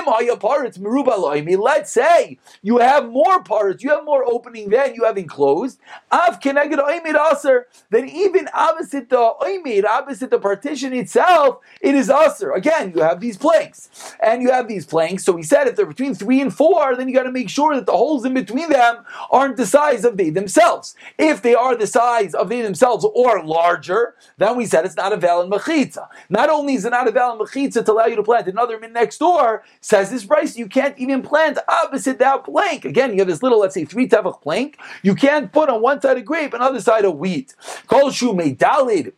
say 1.92 2.38
you 2.61 2.78
have 2.78 3.08
more 3.08 3.42
parts, 3.44 3.85
you 3.85 3.90
have 3.90 4.04
more 4.04 4.25
opening 4.25 4.70
than 4.70 4.94
you 4.94 5.04
have 5.04 5.16
enclosed. 5.16 5.78
Av 6.12 6.40
Then 6.42 8.08
even 8.08 8.49
opposite 8.52 9.08
the 9.08 9.32
oimid, 9.40 9.85
opposite 9.85 10.30
the 10.30 10.40
partition 10.40 10.92
itself, 10.92 11.58
it 11.80 11.94
is 11.94 12.11
aser. 12.11 12.50
Again, 12.50 12.92
you 12.94 13.02
have 13.02 13.20
these 13.20 13.37
planks, 13.37 14.16
and 14.20 14.42
you 14.42 14.50
have 14.50 14.66
these 14.66 14.87
planks. 14.87 15.25
So 15.25 15.32
we 15.32 15.44
said 15.44 15.68
if 15.68 15.76
they're 15.76 15.87
between 15.87 16.16
three 16.16 16.40
and 16.40 16.52
four, 16.52 16.96
then 16.96 17.08
you 17.08 17.14
got 17.14 17.23
to 17.23 17.32
make 17.32 17.49
sure 17.49 17.76
that 17.76 17.87
the 17.87 17.92
holes 17.92 18.25
in 18.25 18.35
between 18.35 18.70
them 18.70 19.04
aren't 19.30 19.56
the 19.56 19.66
size 19.66 20.04
of 20.04 20.16
they 20.16 20.30
themselves. 20.30 20.96
If 21.16 21.42
they 21.42 21.54
are 21.54 21.76
the 21.76 21.87
size 21.87 22.35
of 22.35 22.49
they 22.49 22.62
themselves 22.62 23.06
or 23.14 23.44
larger, 23.44 24.16
then 24.38 24.56
we 24.56 24.66
said 24.66 24.85
it's 24.85 24.96
not 24.96 25.12
a 25.12 25.16
valid 25.16 25.49
machitza. 25.49 26.08
Not 26.28 26.55
only 26.56 26.75
is 26.75 26.84
it 26.84 26.90
not 26.90 27.08
a 27.08 27.10
valid 27.10 27.40
mechitza 27.40 27.84
to 27.84 27.92
allow 27.92 28.06
you 28.06 28.16
to 28.16 28.22
plant 28.22 28.48
another 28.48 28.78
min 28.78 28.92
next 28.92 29.18
door, 29.18 29.62
says 29.80 30.10
this 30.10 30.25
Brisa, 30.25 30.56
you 30.56 30.66
can't 30.66 30.98
even 30.98 31.22
plant 31.22 31.58
opposite 31.68 32.18
that 32.18 32.44
plank. 32.44 32.84
Again, 32.84 33.12
you 33.12 33.18
have 33.18 33.28
this 33.28 33.42
little, 33.42 33.60
let's 33.60 33.75
say, 33.75 33.84
three 33.84 34.08
tefach 34.08 34.42
plank. 34.42 34.78
You 35.02 35.14
can't 35.14 35.52
put 35.52 35.68
on 35.68 35.82
one 35.82 36.00
side 36.00 36.16
a 36.16 36.22
grape, 36.22 36.54
another 36.54 36.80
side 36.80 37.04
a 37.04 37.10
wheat. 37.10 37.54
Kol 37.86 38.10
shu 38.10 38.32
dalid. 38.34 39.12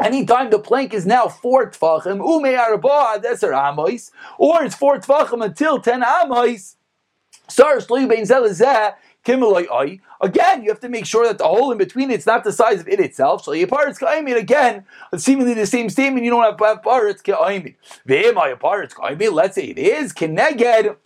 Anytime 0.00 0.50
the 0.50 0.58
plank 0.58 0.92
is 0.92 1.06
now 1.06 1.28
four 1.28 1.70
tfachim, 1.70 2.18
ume 2.18 2.58
arba 2.58 3.18
adeser 3.18 3.52
amois, 3.52 4.10
or 4.38 4.64
it's 4.64 4.74
four 4.74 4.98
tfachim 4.98 5.44
until 5.44 5.80
ten 5.80 6.02
amois, 6.02 6.74
sar 7.48 7.76
shloy 7.76 8.08
bein 8.08 8.24
zelazeh, 8.24 8.94
Again, 9.26 10.62
you 10.62 10.70
have 10.70 10.80
to 10.80 10.88
make 10.88 11.06
sure 11.06 11.26
that 11.26 11.38
the 11.38 11.44
hole 11.44 11.72
in 11.72 11.78
between 11.78 12.10
it's 12.10 12.26
not 12.26 12.44
the 12.44 12.52
size 12.52 12.80
of 12.80 12.88
it 12.88 13.00
itself. 13.00 13.44
So 13.44 13.52
Yaparitz 13.52 13.98
Ka'imid, 13.98 14.36
again, 14.36 14.84
seemingly 15.16 15.54
the 15.54 15.66
same 15.66 15.88
statement, 15.90 16.24
you 16.24 16.30
don't 16.30 16.44
have 16.44 16.56
Paritz 16.82 17.22
Ka'imid. 17.22 17.74
Ve'emay 18.08 18.58
Paritz 18.58 18.94
Ka'imid, 18.94 19.32
let's 19.32 19.54
say 19.54 19.66
it 19.66 19.78
is. 19.78 20.12
Keneged 20.12 20.96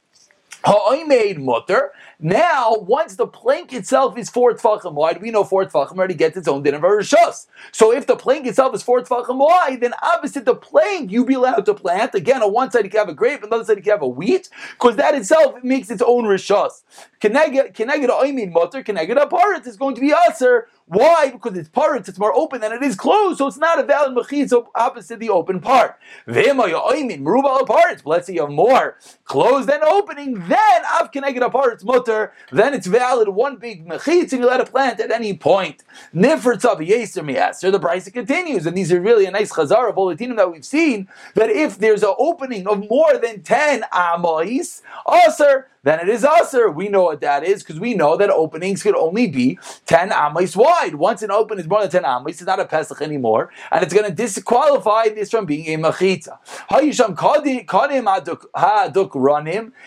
Ha'imid 0.64 1.38
Mutter. 1.38 1.92
Now, 2.20 2.74
once 2.80 3.14
the 3.14 3.28
plank 3.28 3.72
itself 3.72 4.18
is 4.18 4.28
four 4.28 4.52
tfachim 4.52 4.94
wide, 4.94 5.22
we 5.22 5.30
know 5.30 5.44
four 5.44 5.64
tfachim 5.64 5.96
already 5.96 6.14
gets 6.14 6.36
its 6.36 6.48
own 6.48 6.64
din 6.64 6.74
of 6.74 6.82
rishos. 6.82 7.46
So 7.70 7.92
if 7.92 8.08
the 8.08 8.16
plank 8.16 8.44
itself 8.46 8.74
is 8.74 8.82
four 8.82 9.00
tfachim 9.02 9.38
wide, 9.38 9.80
then 9.80 9.94
opposite 10.02 10.44
the 10.44 10.56
plank 10.56 11.12
you 11.12 11.24
be 11.24 11.34
allowed 11.34 11.64
to 11.66 11.74
plant. 11.74 12.14
Again, 12.14 12.42
on 12.42 12.52
one 12.52 12.72
side 12.72 12.84
you 12.84 12.90
can 12.90 12.98
have 12.98 13.08
a 13.08 13.14
grape, 13.14 13.44
on 13.44 13.50
the 13.50 13.56
other 13.56 13.64
side 13.64 13.76
you 13.76 13.82
can 13.84 13.92
have 13.92 14.02
a 14.02 14.08
wheat, 14.08 14.50
because 14.72 14.96
that 14.96 15.14
itself 15.14 15.62
makes 15.62 15.90
its 15.90 16.02
own 16.02 16.24
rishos. 16.24 16.82
Keneged 17.20 17.76
oimin 17.76 18.52
mutter, 18.52 18.82
keneged 18.82 19.16
aparit 19.16 19.64
is 19.66 19.76
going 19.76 19.94
to 19.94 20.00
be 20.00 20.12
aser. 20.28 20.66
Why? 20.88 21.30
Because 21.30 21.57
it's 21.57 21.68
parts, 21.68 22.09
it's 22.09 22.18
more 22.18 22.33
open 22.33 22.62
than 22.62 22.73
it 22.73 22.83
is 22.83 22.97
closed, 22.97 23.38
so 23.38 23.47
it's 23.47 23.59
not 23.59 23.78
a 23.78 23.83
valid 23.83 24.16
mechitza 24.16 24.66
opposite 24.75 25.21
the 25.21 25.28
open 25.28 25.61
part. 25.61 25.99
Aparit. 26.26 28.00
Let's 28.07 28.26
say 28.26 28.35
you 28.35 28.40
have 28.40 28.50
more 28.50 28.97
closed 29.25 29.68
than 29.68 29.83
opening, 29.83 30.35
then 30.49 30.83
av 30.99 31.12
keneged 31.12 31.40
aparit 31.40 31.85
mutter. 31.85 32.33
Then 32.50 32.73
it's 32.73 32.87
valid 32.87 33.28
one 33.28 33.57
big 33.57 33.87
mechitza, 33.87 34.33
and 34.33 34.40
you 34.40 34.47
let 34.47 34.61
it 34.61 34.71
plant 34.71 35.00
at 35.00 35.11
any 35.11 35.37
point. 35.37 35.85
Nifr 36.14 36.54
tzav 36.54 36.78
yeser 36.78 37.23
miaser. 37.23 37.71
The 37.71 37.78
price 37.78 38.09
continues, 38.11 38.64
and 38.64 38.75
these 38.75 38.90
are 38.90 39.00
really 39.00 39.26
a 39.26 39.30
nice 39.30 39.52
chazara 39.52 39.95
bulletin 39.95 40.37
that 40.37 40.50
we've 40.50 40.64
seen 40.64 41.09
that 41.35 41.50
if 41.50 41.78
there's 41.78 42.02
an 42.02 42.14
opening 42.18 42.66
of 42.66 42.88
more 42.88 43.18
than 43.18 43.42
ten 43.42 43.83
amais, 43.92 44.80
aser 45.07 45.66
then 45.88 46.00
it 46.00 46.09
is 46.09 46.25
usher. 46.25 46.71
We 46.71 46.88
know 46.88 47.04
what 47.04 47.21
that 47.23 47.45
is 47.45 47.62
because 47.62 47.80
we 47.80 47.95
know 47.95 48.16
that 48.16 48.30
openings 48.30 48.83
could 48.83 48.97
only 48.97 49.26
be 49.26 49.59
10 49.87 50.11
amais 50.11 50.57
wide. 50.57 50.77
Once 50.94 51.23
an 51.23 51.30
open 51.30 51.58
is 51.58 51.66
more 51.66 51.80
than 51.80 51.90
10 51.90 52.02
amais, 52.04 52.30
it's 52.30 52.42
not 52.42 52.61
a 52.61 52.64
pesach 52.64 53.02
anymore, 53.02 53.50
and 53.70 53.82
it's 53.82 53.92
going 53.92 54.06
to 54.06 54.14
disqualify 54.14 55.08
this 55.08 55.30
from 55.30 55.44
being 55.44 55.66
a 55.66 55.76
machita. 55.76 56.38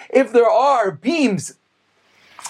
If 0.10 0.34
there 0.34 0.50
are 0.50 0.92
beams 0.92 1.54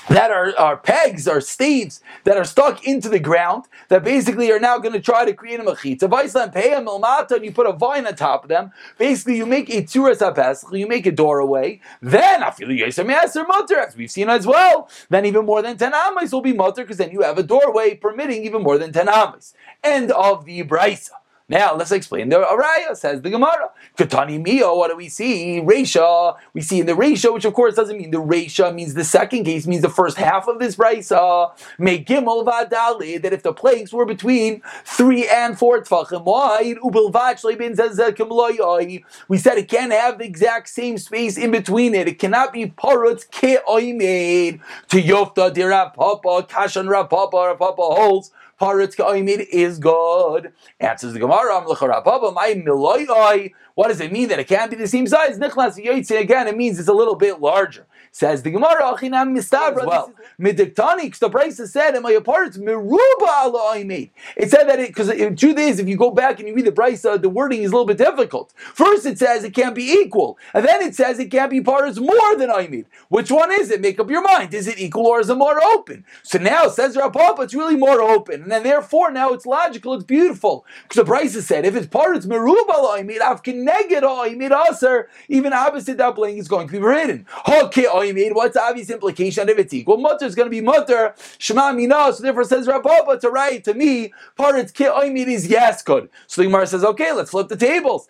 that 0.09 0.31
are, 0.31 0.57
are 0.57 0.77
pegs, 0.77 1.27
are 1.27 1.41
staves 1.41 2.01
that 2.23 2.37
are 2.37 2.43
stuck 2.43 2.83
into 2.85 3.09
the 3.09 3.19
ground 3.19 3.65
that 3.89 4.03
basically 4.03 4.51
are 4.51 4.59
now 4.59 4.77
going 4.77 4.93
to 4.93 4.99
try 4.99 5.25
to 5.25 5.33
create 5.33 5.59
a 5.59 5.63
mechitza. 5.63 7.31
And 7.31 7.45
you 7.45 7.51
put 7.51 7.67
a 7.67 7.73
vine 7.73 8.07
on 8.07 8.15
top 8.15 8.43
of 8.43 8.49
them. 8.49 8.71
Basically, 8.97 9.37
you 9.37 9.45
make 9.45 9.69
a 9.69 9.83
tzuras 9.83 10.21
you 10.77 10.87
make 10.87 11.05
a 11.05 11.11
doorway. 11.11 11.79
Then 12.01 12.43
I 12.43 12.51
feel 12.51 12.67
mutter, 13.47 13.79
as 13.79 13.95
we've 13.95 14.11
seen 14.11 14.29
as 14.29 14.45
well. 14.45 14.89
Then 15.09 15.25
even 15.25 15.45
more 15.45 15.61
than 15.61 15.77
ten 15.77 15.93
amis 15.93 16.31
will 16.31 16.41
be 16.41 16.53
mutter 16.53 16.83
because 16.83 16.97
then 16.97 17.11
you 17.11 17.21
have 17.21 17.37
a 17.37 17.43
doorway 17.43 17.95
permitting 17.95 18.43
even 18.43 18.61
more 18.63 18.77
than 18.77 18.91
ten 18.91 19.07
amis. 19.09 19.53
End 19.83 20.11
of 20.11 20.45
the 20.45 20.63
brisa. 20.63 21.11
Now 21.51 21.75
let's 21.75 21.91
explain 21.91 22.29
the 22.29 22.37
Araya, 22.37 22.95
says 22.95 23.21
the 23.21 23.29
Gemara. 23.29 23.71
Katani 23.97 24.41
Mio, 24.41 24.73
what 24.73 24.87
do 24.87 24.95
we 24.95 25.09
see? 25.09 25.59
Resha. 25.59 26.37
We 26.53 26.61
see 26.61 26.79
in 26.79 26.85
the 26.85 26.93
Resha, 26.93 27.33
which 27.33 27.43
of 27.43 27.53
course 27.53 27.75
doesn't 27.75 27.97
mean 27.97 28.11
the 28.11 28.21
Resha, 28.21 28.73
means 28.73 28.93
the 28.93 29.03
second 29.03 29.43
case, 29.43 29.67
means 29.67 29.81
the 29.81 29.89
first 29.89 30.15
half 30.15 30.47
of 30.47 30.59
this 30.59 30.77
Brisa. 30.77 31.51
May 31.77 32.05
Gimel 32.05 32.45
Vadali, 32.45 33.21
that 33.21 33.33
if 33.33 33.43
the 33.43 33.51
plagues 33.51 33.91
were 33.91 34.05
between 34.05 34.61
three 34.85 35.27
and 35.27 35.59
four 35.59 35.81
Tfachim 35.83 36.23
wide, 36.23 36.77
we 39.27 39.37
said 39.37 39.57
it 39.57 39.67
can't 39.67 39.91
have 39.91 40.19
the 40.19 40.25
exact 40.25 40.69
same 40.69 40.97
space 40.97 41.37
in 41.37 41.51
between 41.51 41.93
it. 41.93 42.07
It 42.07 42.17
cannot 42.17 42.53
be 42.53 42.67
Parut 42.67 43.29
Ke'oimed 43.29 44.61
to 44.87 45.01
Yofta 45.01 45.53
Dirapapa, 45.53 46.47
Kashan 46.47 46.87
Rapapa, 46.87 47.57
Rapapa 47.57 47.93
holds 47.97 48.31
Paritz 48.61 48.95
Ka'imid 48.95 49.47
is 49.49 49.79
good. 49.79 50.53
Answers 50.79 51.13
the 51.13 51.19
Gemara, 51.19 51.61
What 53.73 53.87
does 53.87 53.99
it 53.99 54.11
mean 54.11 54.27
that 54.27 54.37
it 54.37 54.47
can't 54.47 54.69
be 54.69 54.77
the 54.77 54.87
same 54.87 55.07
size? 55.07 55.39
Nichlas 55.39 55.79
again, 56.19 56.47
it 56.47 56.55
means 56.55 56.77
it's 56.77 56.87
a 56.87 56.93
little 56.93 57.15
bit 57.15 57.41
larger. 57.41 57.87
Says 58.13 58.43
the 58.43 58.51
Gemara, 58.51 58.81
Achinam 58.81 59.37
Mistabra. 59.37 59.85
Well, 59.85 60.13
Midiktani, 60.39 61.17
the 61.17 61.29
Brisa 61.29 61.65
said, 61.65 61.95
"In 61.95 62.03
my 62.03 62.11
apartments, 62.11 62.57
Meruba 62.57 63.27
Allah 63.27 63.83
made." 63.85 64.11
It 64.35 64.51
said 64.51 64.65
that 64.65 64.79
because 64.79 65.09
in 65.09 65.37
truth 65.37 65.57
is, 65.57 65.79
if 65.79 65.87
you 65.87 65.95
go 65.95 66.11
back 66.11 66.39
and 66.39 66.47
you 66.47 66.53
read 66.53 66.65
the 66.65 66.73
Brisa, 66.73 67.11
uh, 67.13 67.17
the 67.17 67.29
wording 67.29 67.63
is 67.63 67.71
a 67.71 67.73
little 67.73 67.85
bit 67.85 67.97
difficult. 67.97 68.53
First, 68.57 69.05
it 69.05 69.17
says 69.17 69.45
it 69.45 69.53
can't 69.53 69.73
be 69.73 69.91
equal, 69.91 70.37
and 70.53 70.65
then 70.65 70.81
it 70.81 70.93
says 70.93 71.19
it 71.19 71.31
can't 71.31 71.49
be 71.49 71.61
parts 71.61 71.99
more 71.99 72.35
than 72.37 72.51
I 72.51 72.67
made. 72.67 72.85
Which 73.07 73.31
one 73.31 73.49
is 73.51 73.71
it? 73.71 73.79
Make 73.79 73.99
up 73.99 74.09
your 74.09 74.21
mind. 74.21 74.53
Is 74.53 74.67
it 74.67 74.77
equal 74.77 75.07
or 75.07 75.21
is 75.21 75.29
it 75.29 75.35
more 75.35 75.63
open? 75.63 76.03
So 76.23 76.37
now 76.37 76.67
says 76.67 76.97
Rapapa, 76.97 77.45
it's 77.45 77.53
really 77.53 77.77
more 77.77 78.01
open, 78.01 78.43
and 78.43 78.51
then 78.51 78.63
therefore 78.63 79.11
now 79.11 79.31
it's 79.31 79.45
logical, 79.45 79.93
it's 79.93 80.03
beautiful 80.03 80.65
because 80.83 81.05
the 81.05 81.09
Brisa 81.09 81.41
said 81.41 81.65
if 81.65 81.75
it's 81.75 81.87
parts 81.87 82.25
Meruba 82.25 82.69
Allah 82.69 83.03
made, 83.03 83.21
Afkineged 83.21 84.03
I 84.03 84.33
made 84.35 84.51
aser, 84.51 85.07
even 85.29 85.53
opposite 85.53 85.97
that 85.97 86.15
bling 86.15 86.37
is 86.37 86.49
going 86.49 86.67
to 86.67 86.73
be 86.73 86.79
written. 86.79 87.25
Okay, 87.47 87.85
made. 88.13 88.33
What's 88.33 88.55
the 88.55 88.61
obvious 88.61 88.89
implication 88.89 89.47
if 89.49 89.57
it's 89.57 89.73
equal? 89.73 89.97
Mutter 89.97 90.25
is 90.25 90.35
going 90.35 90.47
to 90.47 90.51
be 90.51 90.61
mutter. 90.61 91.13
Shema 91.37 91.71
mina. 91.71 92.11
So 92.13 92.23
therefore 92.23 92.43
says 92.43 92.67
Rabba 92.67 93.19
to 93.19 93.29
write 93.29 93.63
to 93.65 93.73
me. 93.73 94.13
Paritz 94.37 94.73
ki 94.73 94.85
oimid 94.85 95.27
is 95.27 95.47
yes 95.47 95.81
good. 95.83 96.09
So 96.27 96.41
the 96.41 96.47
Gemara 96.47 96.67
says, 96.67 96.83
okay, 96.83 97.11
let's 97.13 97.31
flip 97.31 97.47
the 97.47 97.55
tables. 97.55 98.07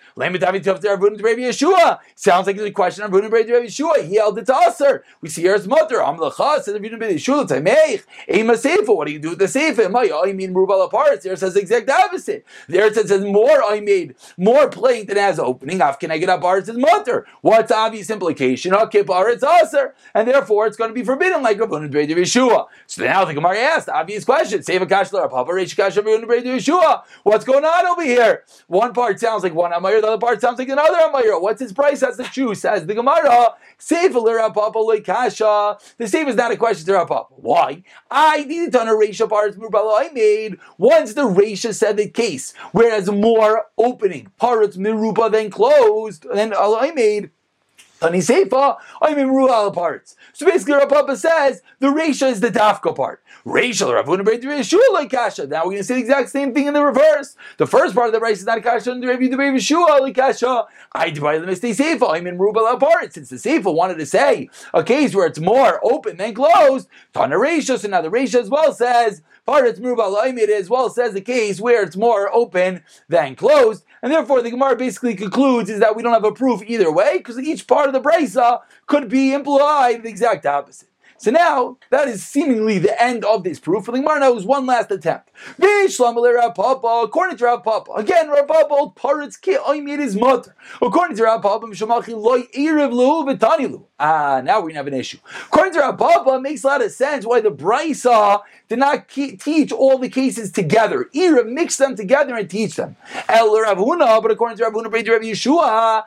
Yeshua. 1.52 2.00
Sounds 2.16 2.48
like 2.48 2.58
a 2.58 2.72
question 2.72 3.04
of 3.04 3.12
Rabbi 3.12 3.44
Yeshua. 3.44 4.08
He 4.08 4.16
held 4.16 4.38
it 4.38 4.46
to 4.48 4.56
Aser. 4.68 5.04
We 5.22 5.30
see 5.30 5.42
here's 5.44 5.68
mutter. 5.68 5.98
Amlacha 5.98 6.62
says 6.62 6.74
Rabbi 6.74 6.88
Yeshua. 6.88 7.48
Tameich. 7.48 8.04
Ema 8.30 8.54
seifa. 8.54 8.96
What 8.96 9.08
do 9.08 9.14
you 9.14 9.20
do 9.20 9.30
with 9.32 9.40
the 9.40 9.46
seifa? 9.46 9.90
My 9.92 10.10
I 10.24 10.34
mean 10.34 10.54
rubala 10.54 10.90
parts. 10.90 11.24
There 11.24 11.36
says 11.36 11.54
the 11.54 11.62
exact 11.62 11.90
opposite. 11.90 12.46
There 12.68 12.88
it 12.88 12.96
says 12.96 13.24
more 13.24 13.64
I 13.64 13.80
made 13.80 14.16
more 14.38 14.70
plank 14.70 15.08
than 15.08 15.18
has 15.18 15.40
opening. 15.40 15.82
Af 15.82 16.00
can 16.00 16.12
I 16.12 16.18
get 16.18 16.30
up 16.30 16.42
parts 16.42 16.70
is 16.70 16.78
mutter. 16.78 17.26
What's 17.42 17.72
obvious 17.72 18.10
implication? 18.10 18.74
Okay, 18.74 19.04
parts 19.04 19.44
Aser 19.44 19.81
and 20.14 20.28
therefore 20.28 20.68
it's 20.68 20.78
going 20.78 20.90
to 20.90 20.94
be 20.94 21.04
forbidden 21.04 21.42
like 21.42 21.58
Rabban 21.58 21.86
and 21.86 21.94
Yeshua. 21.94 22.68
So 22.88 23.04
now 23.04 23.26
the 23.26 23.34
Gemara 23.34 23.58
asked 23.58 23.88
the 23.88 23.96
obvious 23.96 24.26
question: 24.26 24.64
Save 24.64 24.82
a 24.82 24.86
kashla, 24.86 25.30
Papa 25.30 25.52
Reish 25.52 25.76
Kasha 25.76 26.02
Yeshua. 26.02 27.04
What's 27.24 27.46
going 27.46 27.66
on 27.66 27.86
over 27.88 28.04
here? 28.04 28.44
One 28.68 28.94
part 28.94 29.20
sounds 29.20 29.44
like 29.44 29.54
one 29.54 29.72
Amayr, 29.72 30.02
the 30.02 30.08
other 30.08 30.18
part 30.18 30.42
sounds 30.42 30.60
like 30.60 30.70
another 30.70 30.98
Amayr. 30.98 31.42
What's 31.42 31.62
his 31.62 31.74
price? 31.74 32.00
That's 32.02 32.18
the 32.18 32.26
shoe. 32.26 32.56
Says 32.56 32.86
the 32.86 32.94
Gemara. 32.94 33.56
Save 33.78 34.16
a 34.16 34.52
Papa 34.54 35.02
Kasha. 35.04 35.78
The 35.98 36.08
same 36.08 36.28
is 36.28 36.36
not 36.36 36.52
a 36.52 36.58
question 36.58 36.86
to 36.86 37.06
Papa. 37.06 37.34
Why? 37.36 37.84
I 38.10 38.44
needed 38.44 38.72
to 38.74 38.82
a 38.82 38.86
Reisha 38.86 39.30
parts 39.30 39.58
I 39.62 40.10
made 40.14 40.60
once 40.78 41.14
the 41.14 41.24
Reisha 41.24 41.74
said 41.74 41.98
the 41.98 42.08
case, 42.08 42.54
whereas 42.72 43.10
more 43.10 43.68
opening 43.78 44.32
parts 44.38 44.78
mirupa 44.78 45.32
than 45.32 45.50
closed, 45.50 46.26
then 46.34 46.54
I 46.54 46.92
made 46.92 47.32
Tani 48.02 48.18
Seifa, 48.18 48.78
I'm 49.00 49.20
in 49.20 49.30
Rual 49.30 49.72
parts. 49.72 50.16
So 50.34 50.48
basically, 50.48 50.74
Rav 50.74 50.90
Papa 50.90 51.16
says 51.16 51.62
the 51.78 51.88
Reisha 51.88 52.32
is 52.32 52.40
the 52.40 52.50
Dafka 52.50 52.96
part. 52.96 53.22
Reisha, 53.46 53.94
Rav 53.94 54.08
Unabred 54.08 54.42
Yeshua 54.42 54.82
like 54.92 55.12
Kasha. 55.12 55.46
Now 55.46 55.60
we're 55.60 55.74
going 55.74 55.78
to 55.78 55.84
say 55.84 55.94
the 55.94 56.00
exact 56.00 56.32
same 56.32 56.52
thing 56.52 56.66
in 56.66 56.74
the 56.74 56.84
reverse. 56.84 57.36
The 57.58 57.68
first 57.68 57.94
part 57.94 58.08
of 58.08 58.14
the 58.14 58.20
Reisha 58.20 58.32
is 58.32 58.46
not 58.46 58.64
Kasha, 58.64 58.92
and 58.92 59.04
the 59.04 59.08
Rav 59.08 59.20
Yeshua 59.20 60.00
like 60.02 60.16
Kasha. 60.16 60.66
I 60.94 61.12
divide 61.12 61.44
the 61.44 61.46
mistake 61.46 61.78
Seifa, 61.78 62.12
I'm 62.12 62.26
in 62.26 62.40
Rual 62.40 62.80
parts. 62.80 63.14
Since 63.14 63.30
the 63.30 63.36
Seifa 63.36 63.72
wanted 63.72 64.00
to 64.00 64.06
say 64.08 64.50
a 64.74 64.84
case 64.84 65.14
where 65.14 65.28
it's 65.28 65.40
more 65.40 65.80
open 65.84 66.18
than 66.18 66.34
closed, 66.34 66.88
Tana 67.14 67.36
Reisha, 67.36 67.78
so 67.78 67.88
now 67.88 68.02
the 68.02 68.10
Reisha 68.10 68.42
as 68.42 68.50
well 68.50 68.74
says, 68.74 69.22
Paritz 69.48 69.80
Murubal 69.80 70.38
it 70.38 70.50
as 70.50 70.70
well 70.70 70.90
says 70.90 71.14
the 71.14 71.22
case 71.22 71.60
where 71.60 71.84
it's 71.84 71.98
more 71.98 72.34
open 72.34 72.84
than 73.10 73.36
closed. 73.36 73.84
And 74.02 74.12
therefore, 74.12 74.42
the 74.42 74.52
Gemara 74.52 74.76
basically 74.76 75.16
concludes 75.16 75.70
is 75.70 75.80
that 75.80 75.96
we 75.96 76.02
don't 76.02 76.14
have 76.14 76.24
a 76.24 76.32
proof 76.32 76.62
either 76.66 76.92
way 76.92 77.18
because 77.18 77.40
each 77.40 77.68
part 77.68 77.88
of 77.88 77.94
the 77.94 78.02
brisa 78.02 78.62
could 78.88 79.10
be 79.10 79.34
implied 79.34 80.04
the 80.04 80.10
exact 80.10 80.46
opposite. 80.46 80.88
So 81.22 81.30
now 81.30 81.78
that 81.92 82.08
is 82.08 82.26
seemingly 82.26 82.80
the 82.80 83.00
end 83.00 83.24
of 83.24 83.44
this 83.44 83.60
proof. 83.60 83.86
For 83.86 83.92
the 83.92 84.00
Gemara 84.00 84.22
now 84.22 84.34
is 84.34 84.44
one 84.44 84.66
last 84.66 84.90
attempt. 84.90 85.30
According 85.60 87.38
to 87.38 87.46
Rav 87.46 87.64
Papa, 87.64 87.92
again 87.96 88.28
Rav 88.28 88.48
Papa 88.48 88.74
old 88.74 88.96
parrots 88.96 89.38
made 89.46 90.00
his 90.00 90.16
mother. 90.16 90.56
According 90.82 91.18
to 91.18 91.24
Rav 91.26 91.44
Papa, 91.44 91.68
loy 91.68 92.42
erev 92.58 93.86
Ah, 94.00 94.42
now 94.44 94.62
we're 94.62 94.70
gonna 94.70 94.78
have 94.78 94.88
an 94.88 94.96
issue. 94.96 95.20
According 95.46 95.74
to 95.74 95.82
Rav 95.82 96.00
Papa, 96.00 96.38
it 96.38 96.42
makes 96.42 96.64
a 96.64 96.68
lot 96.68 96.84
of 96.84 96.92
sense 96.92 97.24
why 97.24 97.40
the 97.40 97.52
Brisa 97.52 98.42
did 98.72 98.80
not 98.80 99.10
teach 99.10 99.74
all 99.74 99.98
the 99.98 100.08
cases 100.08 100.50
together. 100.50 101.10
Ira 101.14 101.44
mix 101.44 101.76
them 101.76 101.94
together 101.94 102.38
and 102.38 102.50
teach 102.50 102.78
them. 102.78 102.96
El 103.28 103.54
Rav 103.60 103.78
Huna, 103.78 104.22
but 104.22 104.32
according 104.32 104.58
to 104.58 104.64
Rav 104.64 104.72
Huna, 104.72 104.90
Rav 104.90 105.22
Yeshua, 105.22 106.06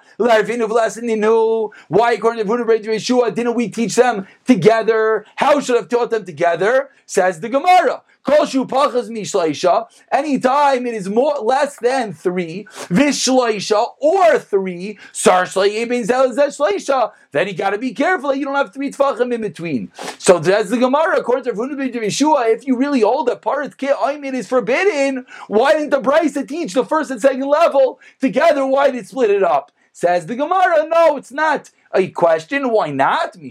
why 1.89 2.13
according 2.13 2.43
to 2.43 2.51
Rav 2.51 2.61
Huna, 2.67 2.85
Yeshua, 2.87 3.35
didn't 3.35 3.55
we 3.55 3.69
teach 3.69 3.97
them 3.97 4.27
together? 4.47 5.27
How 5.37 5.61
should 5.61 5.77
I 5.77 5.81
have 5.81 5.91
taught 5.91 6.09
them 6.09 6.25
together? 6.25 6.89
Says 7.05 7.41
the 7.41 7.51
Gemara. 7.51 8.03
Koshu 8.25 8.67
pachas 8.67 9.11
mishleisha. 9.11 9.87
Anytime 10.11 10.87
it 10.87 10.95
is 10.95 11.09
more 11.09 11.35
less 11.41 11.79
than 11.79 12.13
three, 12.13 12.67
vishleisha 12.89 13.87
or 14.01 14.39
three, 14.39 14.99
sar 15.13 15.45
shleisha. 15.45 17.13
Then 17.33 17.49
you 17.49 17.55
got 17.55 17.71
to 17.71 17.79
be 17.79 17.93
careful 17.93 18.31
that 18.31 18.39
you 18.39 18.45
don't 18.45 18.55
have 18.55 18.73
three 18.73 18.91
tfachim 18.91 19.33
in 19.33 19.43
between. 19.43 19.93
So 20.19 20.39
that's 20.39 20.71
the 20.71 20.79
Gemara. 20.79 21.19
According 21.19 21.45
to 21.45 21.53
Rav 21.53 21.71
Yeshua, 21.71 22.55
if 22.55 22.67
you 22.67 22.77
really 22.77 23.01
hold 23.01 23.29
that 23.29 23.43
parit 23.43 23.77
ke'aymin 23.77 24.35
is 24.35 24.49
forbidden, 24.49 25.27
why 25.49 25.73
didn't 25.73 25.91
the 25.91 26.01
Brisa 26.01 26.49
teach 26.49 26.73
the 26.73 26.85
first 26.85 27.11
and 27.11 27.21
second 27.21 27.47
level 27.47 28.01
together? 28.21 28.65
Why 28.65 28.91
did 28.91 29.01
it 29.01 29.09
split 29.09 29.31
it 29.31 29.43
up? 29.43 29.71
Says 29.93 30.27
the 30.27 30.35
Gemara, 30.35 30.89
no, 30.89 31.17
it's 31.17 31.31
not 31.31 31.71
A 31.97 32.09
question, 32.09 32.71
why 32.71 32.91
not? 32.91 33.35
De 33.35 33.51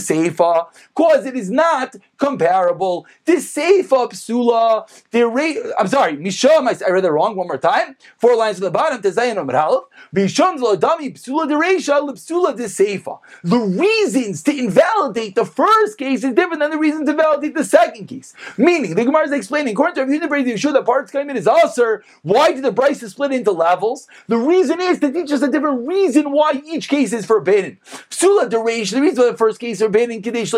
seifa, 0.00 0.66
cause 0.94 1.26
it 1.26 1.36
is 1.36 1.50
not 1.50 1.94
comparable. 2.18 3.06
The 3.24 3.34
seifa 3.34 4.10
psula, 4.10 4.88
the 5.10 5.26
rate, 5.26 5.58
I'm 5.78 5.86
sorry, 5.86 6.16
mishom. 6.16 6.68
I, 6.68 6.90
read 6.90 7.04
it 7.04 7.10
wrong. 7.10 7.36
One 7.36 7.46
more 7.46 7.58
time. 7.58 7.96
Four 8.18 8.36
lines 8.36 8.56
at 8.56 8.62
the 8.62 8.70
bottom. 8.70 9.00
Tezayin 9.00 9.38
Amar 9.38 9.56
Aleph. 9.56 9.84
Mishom 10.14 10.58
dami 10.78 11.14
psula 11.14 11.46
dereisha 11.46 12.00
psula 12.10 12.56
de 12.56 12.64
seifa. 12.64 13.20
The 13.42 13.58
reasons 13.58 14.42
to 14.44 14.56
invalidate 14.56 15.34
the 15.36 15.44
first 15.44 15.96
case 15.98 16.24
is 16.24 16.34
different 16.34 16.60
than 16.60 16.70
the 16.70 16.78
reason 16.78 17.06
to 17.06 17.14
validate 17.14 17.54
the 17.54 17.64
second 17.64 18.06
case. 18.06 18.34
Meaning, 18.56 18.94
the 18.94 19.04
Gemara 19.04 19.26
is 19.26 19.32
explaining, 19.32 19.72
according 19.72 19.94
to 19.94 20.02
Rabbi 20.02 20.42
Yehuda 20.42 20.54
Yeshua, 20.54 20.72
that 20.74 20.84
parts 20.84 21.10
coming 21.10 21.30
in 21.30 21.36
is 21.36 21.46
also. 21.46 21.98
Why 22.22 22.52
did 22.52 22.64
the 22.64 22.72
price 22.72 23.00
split 23.00 23.32
into 23.32 23.52
levels? 23.52 24.08
The 24.26 24.36
reason 24.36 24.80
is 24.80 24.98
to 25.00 25.12
teach 25.12 25.30
us 25.30 25.42
a 25.42 25.50
different 25.50 25.86
reason 25.86 26.32
why 26.32 26.60
each 26.66 26.88
case 26.88 27.12
is 27.12 27.24
forbidden. 27.24 27.78
Psula 28.10 28.50
dereish. 28.50 28.90
The 28.90 29.00
reason 29.00 29.24
why 29.24 29.30
the 29.30 29.36
first 29.36 29.60
case 29.60 29.76
is 29.76 29.82
forbidden, 29.82 30.20
kadesh 30.20 30.52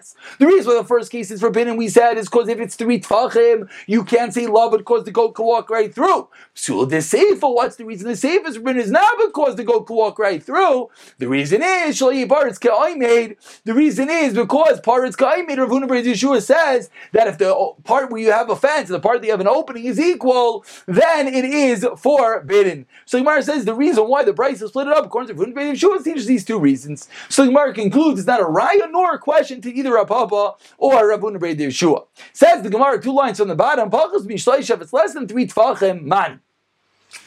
is 0.00 0.14
The 0.38 0.46
reason 0.46 0.72
why 0.72 0.82
the 0.82 0.88
first 0.88 1.10
case 1.12 1.30
is 1.30 1.40
forbidden, 1.40 1.76
we 1.76 1.88
said, 1.88 2.16
is 2.18 2.28
because 2.28 2.48
if 2.48 2.58
it's 2.58 2.76
three 2.76 3.00
tfachim, 3.00 3.68
you 3.86 4.04
can't 4.04 4.34
say 4.34 4.46
love 4.46 4.72
because 4.72 5.04
the 5.04 5.12
goat 5.12 5.34
can 5.34 5.44
walk 5.44 5.70
right 5.70 5.94
through. 5.94 6.28
Psula 6.54 6.88
de 6.88 6.98
seifa. 6.98 7.52
What's 7.54 7.76
the 7.76 7.84
reason 7.84 8.08
the 8.08 8.14
seifa 8.14 8.46
is 8.48 8.56
forbidden? 8.56 8.82
Is 8.82 8.90
not 8.90 9.14
because 9.18 9.56
the 9.56 9.64
goat 9.64 9.86
can 9.86 9.96
walk 9.96 10.18
right 10.18 10.42
through. 10.42 10.90
The 11.18 11.28
reason 11.28 11.62
is 11.62 11.98
shalei 11.98 12.26
paritz 12.26 12.96
made. 12.96 13.36
The 13.64 13.74
reason 13.74 14.08
is 14.10 14.34
because 14.34 14.80
paritz 14.80 15.18
made. 15.46 15.58
Rav 15.58 15.68
Yeshua 15.68 16.42
says 16.42 16.90
that 17.12 17.26
if 17.26 17.38
the 17.38 17.54
part 17.84 18.10
where 18.10 18.20
you 18.20 18.32
have 18.32 18.50
a 18.50 18.56
fence 18.56 18.88
and 18.88 18.96
the 18.96 19.00
part 19.00 19.20
that 19.20 19.26
you 19.26 19.32
have 19.32 19.40
an 19.40 19.48
opening 19.48 19.84
is 19.84 20.00
equal, 20.00 20.64
then 20.86 21.28
it 21.28 21.44
is 21.44 21.86
forbidden. 21.96 22.86
So 23.04 23.18
Gemara 23.18 23.42
says 23.42 23.64
the 23.64 23.74
reason 23.74 24.04
why 24.04 24.24
the 24.24 24.34
price 24.34 24.62
is 24.62 24.70
split 24.70 24.86
it 24.86 24.92
up 24.92 25.06
according 25.06 25.36
to 25.36 25.42
Rav 25.42 25.54
Yeshua 25.54 26.02
teaches 26.02 26.26
these 26.26 26.44
two 26.44 26.58
reasons. 26.58 27.08
So 27.28 27.44
Gemara 27.44 27.74
concludes 27.74 28.20
it's 28.20 28.26
not 28.26 28.40
a 28.40 28.44
raya 28.44 28.90
nor 28.90 29.14
a 29.14 29.18
question 29.18 29.60
to 29.62 29.72
either 29.72 29.89
Rav 29.92 30.08
Papa 30.08 30.54
or 30.78 31.08
Rav 31.08 31.20
Huna 31.20 31.38
Yeshua. 31.40 32.06
Says 32.32 32.62
the 32.62 32.70
Gemara 32.70 33.00
two 33.02 33.12
lines 33.12 33.40
on 33.40 33.48
the 33.48 33.54
bottom. 33.54 33.90
If 33.92 34.70
it's 34.70 34.92
less 34.92 35.14
than 35.14 35.28
three 35.28 35.46
tfachim 35.46 36.02
man. 36.02 36.40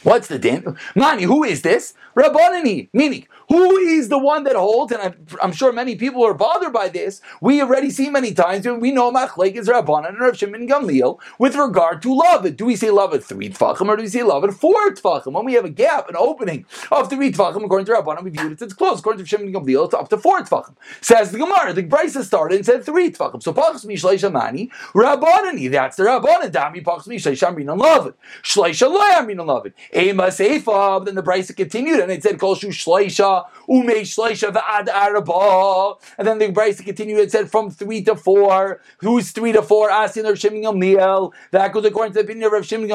What's 0.04 0.28
the 0.28 0.38
din? 0.38 0.78
Mani, 0.96 1.24
who 1.24 1.44
is 1.44 1.62
this? 1.62 1.94
Rabbanani, 2.16 2.90
meaning 2.94 3.26
who 3.50 3.78
is 3.78 4.10
the 4.10 4.18
one 4.18 4.44
that 4.44 4.56
holds? 4.56 4.92
And 4.92 5.02
I'm, 5.02 5.26
I'm, 5.42 5.52
sure 5.52 5.72
many 5.72 5.96
people 5.96 6.24
are 6.26 6.34
bothered 6.34 6.74
by 6.74 6.90
this. 6.90 7.22
We 7.42 7.62
already 7.62 7.90
see 7.90 8.10
many 8.10 8.34
times 8.34 8.66
and 8.66 8.82
we 8.82 8.92
know 8.92 9.12
Machlek 9.12 9.56
is 9.56 9.68
Rabbanan 9.68 10.10
and 10.10 10.20
Rav 10.20 10.38
Shimon 10.38 10.68
Gamliel 10.68 11.20
with 11.40 11.56
regard 11.56 12.02
to 12.04 12.14
love. 12.14 12.56
Do 12.56 12.66
we 12.66 12.76
say 12.76 12.90
love 12.90 13.14
at 13.14 13.24
three 13.24 13.50
tfachim 13.50 13.88
or 13.88 13.96
do 13.96 14.04
we 14.04 14.10
say 14.10 14.24
love 14.24 14.44
at 14.44 14.54
four 14.54 14.92
tfachim? 14.92 15.34
When 15.34 15.46
we 15.46 15.54
have 15.54 15.66
a 15.66 15.70
gap, 15.70 16.10
an 16.10 16.16
opening 16.18 16.66
of 16.92 17.10
three 17.10 17.32
tfachim, 17.32 17.64
according 17.64 17.86
to 17.88 17.94
Rabbanan, 17.94 18.24
we 18.24 18.30
view 18.30 18.52
it 18.52 18.62
as 18.62 18.74
close. 18.74 19.00
According 19.00 19.24
to 19.24 19.28
Shimon 19.28 19.52
Gamliel, 19.54 19.86
it's 19.86 19.94
up 19.94 20.10
to 20.10 20.18
four 20.18 20.40
tfachim. 20.42 20.76
Says 21.02 21.32
the 21.32 21.40
Gemara, 21.40 21.74
the 21.74 21.84
Brisa 21.84 22.24
started 22.24 22.58
and 22.58 22.66
said 22.66 22.84
three 22.84 23.12
tfachim. 23.12 23.42
So 23.42 23.54
pachas 23.54 23.86
mishlei 23.86 24.16
shamani 24.16 24.70
Rabbanani. 24.94 25.72
That's 25.72 25.98
the 25.98 26.04
Rabbanan. 26.04 26.52
Dami 26.52 26.84
pachas 26.84 27.08
mishlei 27.08 27.34
shamrin 27.34 27.72
and 27.72 27.80
love 27.80 28.08
it. 28.08 28.16
Shleisha 28.44 28.90
loy 28.90 29.10
amrin 29.12 29.40
and 29.40 29.48
love 29.48 29.66
it. 29.94 30.08
Ema. 30.08 30.32
Then 30.32 31.16
the 31.16 31.24
Brisa 31.24 31.56
continued 31.56 32.00
and 32.00 32.12
it 32.12 32.24
said 32.24 32.40
kol 32.40 32.56
shu 32.56 32.68
shleisha 32.70 33.46
umei 33.70 34.02
shleisha 34.02 34.52
v'ad 34.52 34.88
arba. 34.94 35.96
And 36.18 36.28
then 36.28 36.40
the 36.40 36.48
Brisa 36.50 36.84
continued. 36.84 37.20
It 37.20 37.32
said 37.32 37.50
from 37.50 37.70
three 37.70 38.04
to 38.04 38.16
four. 38.16 38.82
Who's 39.00 39.32
three 39.32 39.52
to 39.52 39.62
four? 39.62 39.90
Asking 39.92 40.26
Rav 40.26 40.38
Shimon 40.38 40.62
Gamliel. 40.62 41.32
That 41.52 41.72
goes 41.72 41.86
according 41.86 42.14
to 42.14 42.20
the 42.20 42.26
opinion 42.26 42.46
of 42.48 42.54
Rav 42.54 42.66
Shimon. 42.66 42.90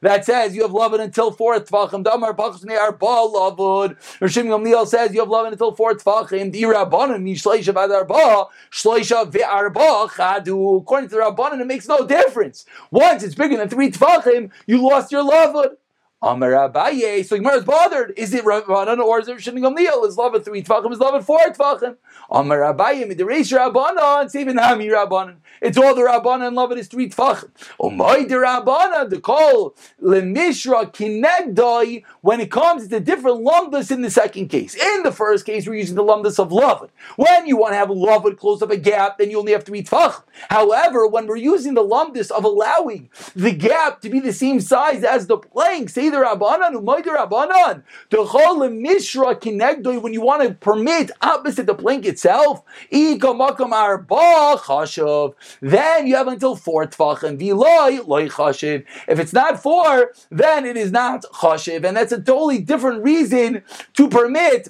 That 0.00 0.24
says 0.24 0.54
you 0.54 0.62
have 0.62 0.72
love 0.72 0.92
until 0.94 1.30
four 1.30 1.58
tvachim. 1.60 2.04
Damar 2.04 2.34
pachas 2.34 2.64
ne 2.64 2.76
arba 2.76 3.06
lavud. 3.06 3.96
Rav 4.20 4.30
Shimon 4.30 4.64
Gamliel 4.64 4.86
says 4.86 5.12
you 5.12 5.20
have 5.20 5.28
love 5.28 5.46
until 5.50 5.74
four 5.74 5.94
tvachim. 5.94 6.52
Di 6.52 6.62
rabbanon 6.62 7.22
mi 7.22 7.34
shleisha 7.34 7.72
v'ad 7.72 7.90
arba. 7.94 8.46
Shleisha 8.70 9.30
v'arba 9.30 10.08
chadu. 10.08 10.80
According 10.80 11.08
to 11.10 11.16
the 11.16 11.22
rabbanon, 11.22 11.60
it 11.60 11.66
makes 11.66 11.88
no 11.88 12.06
difference. 12.06 12.64
Once 12.90 13.22
it's 13.22 13.34
bigger 13.34 13.56
than 13.56 13.68
three 13.68 13.90
tvachim, 13.90 14.50
you 14.66 14.82
lost 14.82 15.12
your 15.12 15.22
lavud. 15.28 15.76
Amar 16.20 16.50
Abaye. 16.50 17.24
So 17.24 17.36
Gemara 17.36 17.58
is 17.58 17.64
bothered. 17.64 18.12
Is 18.16 18.34
it 18.34 18.44
Rabbanan 18.44 18.98
or 18.98 19.20
is 19.20 19.28
it 19.28 19.40
Shimon 19.40 19.62
Gamliel? 19.62 20.04
Is 20.04 20.16
love 20.16 20.34
at 20.34 20.44
three 20.44 20.64
tvachim? 20.64 20.90
Is 20.90 20.98
love 20.98 21.14
at 21.14 21.24
four 21.24 21.38
tvachim? 21.38 21.96
Amar 22.28 22.58
Abaye. 22.58 23.08
Midiresh 23.08 23.56
Rabbanan. 23.56 24.28
Saving 24.28 24.56
Hami 24.56 24.90
Rabbanan. 24.90 25.36
It's 25.62 25.78
all 25.78 25.94
the 25.94 26.02
Rabbanan. 26.02 26.54
Love 26.54 26.72
it 26.72 26.78
is 26.78 26.88
three 26.88 27.08
tvachim. 27.08 27.50
My 27.96 28.24
the 28.24 28.34
Rabbanan. 28.34 29.10
The 29.10 29.20
call 29.20 29.76
lemishra 30.00 30.86
kinegdai. 30.86 32.02
When 32.22 32.40
it 32.40 32.50
comes 32.50 32.88
to 32.88 32.98
different 32.98 33.46
lumdus 33.46 33.92
in 33.92 34.02
the 34.02 34.10
second 34.10 34.48
case. 34.48 34.74
In 34.74 35.04
the 35.04 35.12
first 35.12 35.46
case, 35.46 35.68
we're 35.68 35.74
using 35.74 35.94
the 35.94 36.02
lumdus 36.02 36.40
of 36.40 36.50
love. 36.50 36.90
When 37.14 37.46
you 37.46 37.56
want 37.56 37.74
to 37.74 37.76
have 37.76 37.90
love 37.90 38.26
it 38.26 38.38
close 38.38 38.60
up 38.60 38.72
a 38.72 38.76
gap, 38.76 39.18
then 39.18 39.30
you 39.30 39.38
only 39.38 39.52
have 39.52 39.62
three 39.62 39.84
tvachim. 39.84 40.24
However, 40.50 41.06
when 41.06 41.28
we're 41.28 41.36
using 41.36 41.74
the 41.74 41.84
lumdus 41.84 42.32
of 42.32 42.42
allowing 42.42 43.08
the 43.36 43.52
gap 43.52 44.00
to 44.00 44.08
be 44.10 44.18
the 44.18 44.32
same 44.32 44.60
size 44.60 45.04
as 45.04 45.28
the 45.28 45.38
plank, 45.38 45.90
say 45.90 46.07
the 46.10 46.18
Rabbanan, 46.18 46.74
Umay 46.74 47.04
the 47.04 47.10
Rabbanan. 47.10 47.82
The 48.10 48.18
Chol 48.18 48.72
Mishra 48.72 49.34
Kinegdoi, 49.34 50.00
when 50.00 50.12
you 50.12 50.20
want 50.20 50.42
to 50.42 50.54
permit 50.54 51.10
opposite 51.20 51.66
the 51.66 51.74
plank 51.74 52.04
itself, 52.04 52.62
Ika 52.90 53.26
Makam 53.28 53.72
Arba 53.72 54.56
Chashav, 54.58 55.34
then 55.60 56.06
you 56.06 56.16
have 56.16 56.28
until 56.28 56.56
four 56.56 56.86
Tvachim, 56.86 57.38
Viloi 57.38 58.06
Loi 58.06 58.28
Chashiv. 58.28 58.84
If 59.06 59.18
it's 59.18 59.32
not 59.32 59.62
four, 59.62 60.12
then 60.30 60.64
it 60.64 60.76
is 60.76 60.92
not 60.92 61.22
Chashiv, 61.34 61.84
and 61.84 61.96
that's 61.96 62.12
a 62.12 62.20
totally 62.20 62.60
different 62.60 63.02
reason 63.02 63.62
to 63.94 64.08
permit 64.08 64.68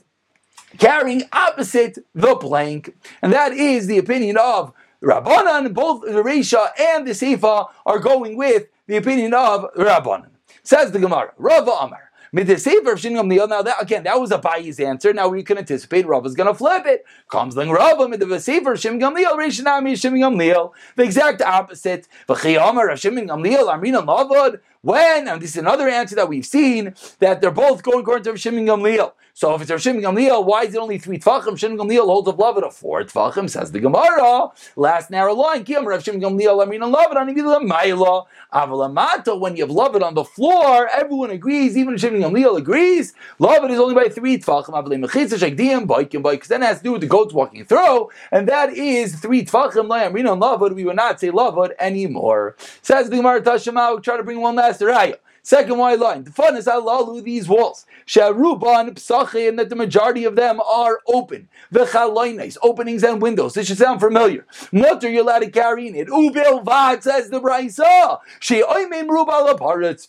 carrying 0.78 1.22
opposite 1.32 1.98
the 2.14 2.36
plank. 2.36 2.94
And 3.22 3.32
that 3.32 3.52
is 3.52 3.86
the 3.86 3.98
opinion 3.98 4.36
of 4.36 4.72
Rabbanan, 5.02 5.72
both 5.74 6.02
the 6.02 6.22
Resha 6.22 6.70
and 6.78 7.06
the 7.06 7.12
Seifa 7.12 7.68
are 7.86 7.98
going 7.98 8.36
with 8.36 8.66
the 8.86 8.96
opinion 8.96 9.34
of 9.34 9.72
Rabbanan. 9.74 10.30
Says 10.68 10.92
the 10.92 10.98
Gemara, 10.98 11.32
Rava 11.38 11.70
Amar. 11.80 12.10
Now 12.30 12.42
that 12.42 13.76
again, 13.80 14.02
that 14.02 14.20
was 14.20 14.30
a 14.30 14.38
Abaye's 14.38 14.78
answer. 14.78 15.14
Now 15.14 15.28
we 15.28 15.42
can 15.42 15.56
anticipate 15.56 16.06
Rav 16.06 16.26
is 16.26 16.34
going 16.34 16.46
to 16.46 16.52
flip 16.52 16.84
it. 16.84 17.06
Comes 17.30 17.54
the 17.54 17.64
Rava 17.64 18.06
with 18.06 18.20
the 18.20 18.38
Sefer 18.38 18.74
Shim 18.74 19.00
Gamliel 19.00 19.32
Rishinami 19.32 19.92
Shim 19.92 20.12
Gamliel. 20.12 20.72
The 20.96 21.04
exact 21.04 21.40
opposite. 21.40 22.06
V'chiyamar 22.28 22.90
Shim 22.90 23.18
Gamliel 23.18 23.72
Amrina 23.72 24.04
Lavod. 24.04 24.60
When 24.82 25.26
and 25.26 25.42
this 25.42 25.50
is 25.50 25.56
another 25.56 25.88
answer 25.88 26.14
that 26.14 26.28
we've 26.28 26.46
seen 26.46 26.94
that 27.18 27.40
they're 27.40 27.50
both 27.50 27.82
going 27.82 28.00
according 28.00 28.24
to 28.24 28.32
Shim 28.34 28.64
Gamliel. 28.64 29.12
So 29.38 29.54
if 29.54 29.62
it's 29.62 29.70
Rav 29.70 29.80
Shimon 29.80 30.02
Gamliel, 30.02 30.44
why 30.44 30.64
is 30.64 30.74
it 30.74 30.78
only 30.78 30.98
three 30.98 31.16
tfachim? 31.16 31.56
Shimon 31.56 31.78
Gamliel 31.78 32.06
holds 32.06 32.26
a 32.26 32.32
love 32.32 32.56
of 32.58 32.74
four 32.74 33.04
tfachim, 33.04 33.48
says 33.48 33.70
the 33.70 33.78
Gemara. 33.78 34.48
Last 34.74 35.10
narrow 35.10 35.32
line, 35.32 35.62
Kim 35.62 35.86
Rav 35.86 36.02
Shimon 36.02 36.20
Gamliel, 36.20 36.60
I 36.60 36.68
mean, 36.68 36.80
love 36.80 37.12
it 37.12 37.16
on 37.16 37.28
the 37.28 37.34
Maila. 37.34 38.26
Avalamata, 38.52 39.38
when 39.38 39.54
you 39.54 39.62
have 39.62 39.70
love 39.70 39.94
it 39.94 40.02
on 40.02 40.14
the 40.14 40.24
floor, 40.24 40.88
everyone 40.88 41.30
agrees, 41.30 41.76
even 41.76 41.96
Shimon 41.96 42.20
Gamliel 42.20 42.58
agrees. 42.58 43.14
Love 43.38 43.62
it 43.62 43.70
is 43.70 43.78
only 43.78 43.94
by 43.94 44.08
three 44.08 44.38
tfachim. 44.38 44.70
Avalim 44.70 45.06
mechitza 45.06 45.38
shekdiyim, 45.38 45.86
baikim, 45.86 46.28
because 46.28 46.48
then 46.48 46.64
it 46.64 46.66
has 46.66 46.78
to 46.78 46.82
do 46.82 46.92
with 46.94 47.02
the 47.02 47.06
goats 47.06 47.32
walking 47.32 47.64
through, 47.64 48.08
and 48.32 48.48
that 48.48 48.70
is 48.70 49.14
three 49.20 49.44
tfachim. 49.44 49.86
Layamrina 49.86 50.36
love 50.36 50.64
it. 50.64 50.74
We 50.74 50.84
would 50.84 50.96
not 50.96 51.20
say 51.20 51.28
it 51.28 51.76
anymore. 51.78 52.56
Says 52.82 53.08
the 53.08 53.14
Gemara 53.14 53.40
Tashema. 53.40 54.02
Try 54.02 54.16
to 54.16 54.24
bring 54.24 54.40
one 54.40 54.56
last 54.56 54.67
raya. 54.76 55.16
Second 55.42 55.78
white 55.78 55.98
line. 55.98 56.24
The 56.24 56.30
fun 56.30 56.56
is 56.58 56.66
alalu 56.66 57.24
these 57.24 57.48
walls. 57.48 57.86
Sharuban 58.06 58.90
psachim 58.90 59.56
that 59.56 59.70
the 59.70 59.76
majority 59.76 60.24
of 60.24 60.36
them 60.36 60.60
are 60.60 61.00
open. 61.06 61.48
V'chalainais, 61.72 62.58
openings 62.62 63.02
and 63.02 63.22
windows. 63.22 63.54
This 63.54 63.68
should 63.68 63.78
sound 63.78 64.00
familiar. 64.00 64.44
Mutter 64.72 65.08
you're 65.08 65.22
allowed 65.22 65.38
to 65.38 65.50
carry 65.50 65.88
in 65.88 65.94
it. 65.94 66.08
Ubil 66.08 66.62
vad 66.64 67.02
says 67.02 67.30
the 67.30 67.40
Brisa. 67.40 68.18
She 68.40 68.62
oimim 68.62 69.08
rubal 69.08 69.48
aparetz. 69.54 70.08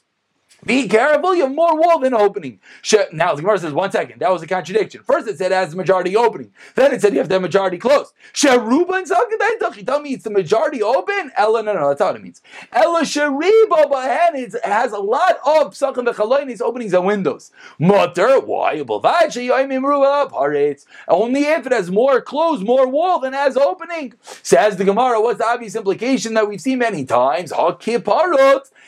Be 0.65 0.87
careful, 0.87 1.33
you 1.35 1.43
have 1.43 1.55
more 1.55 1.79
wall 1.79 1.99
than 1.99 2.13
opening. 2.13 2.59
Now 3.13 3.33
the 3.33 3.41
Gemara 3.41 3.59
says, 3.59 3.73
one 3.73 3.91
second, 3.91 4.19
that 4.19 4.31
was 4.31 4.41
a 4.43 4.47
contradiction. 4.47 5.03
First 5.03 5.27
it 5.27 5.37
said 5.37 5.51
it 5.51 5.55
has 5.55 5.71
the 5.71 5.77
majority 5.77 6.15
opening. 6.15 6.51
Then 6.75 6.93
it 6.93 7.01
said 7.01 7.13
you 7.13 7.19
have 7.19 7.29
to 7.29 7.39
majority 7.39 7.77
closed. 7.77 8.13
Sheruba 8.33 8.97
and 8.97 9.07
Tell 9.85 10.01
me 10.01 10.13
it's 10.13 10.23
the 10.23 10.29
majority 10.29 10.83
open? 10.83 11.31
Ella, 11.37 11.63
no, 11.63 11.73
no, 11.73 11.87
that's 11.87 11.99
not 11.99 12.07
what 12.07 12.17
it 12.17 12.23
means. 12.23 12.41
Ella 12.73 13.01
Sheriba 13.01 13.89
Bahan 13.89 14.35
it 14.35 14.55
has 14.63 14.91
a 14.91 14.99
lot 14.99 15.37
of 15.45 15.73
Psachim 15.73 16.05
Bechaloinis 16.07 16.61
openings 16.61 16.93
and 16.93 17.05
windows. 17.05 17.51
Mutter, 17.79 18.39
why? 18.39 18.83
Only 21.07 21.41
if 21.41 21.65
it 21.65 21.71
has 21.71 21.89
more 21.91 22.21
closed, 22.21 22.63
more 22.65 22.87
wall 22.87 23.19
than 23.19 23.33
has 23.33 23.55
opening. 23.57 24.13
Says 24.21 24.77
the 24.77 24.83
Gemara, 24.83 25.21
what's 25.21 25.39
the 25.39 25.45
obvious 25.45 25.75
implication 25.75 26.33
that 26.33 26.47
we've 26.47 26.61
seen 26.61 26.79
many 26.79 27.05
times? 27.05 27.53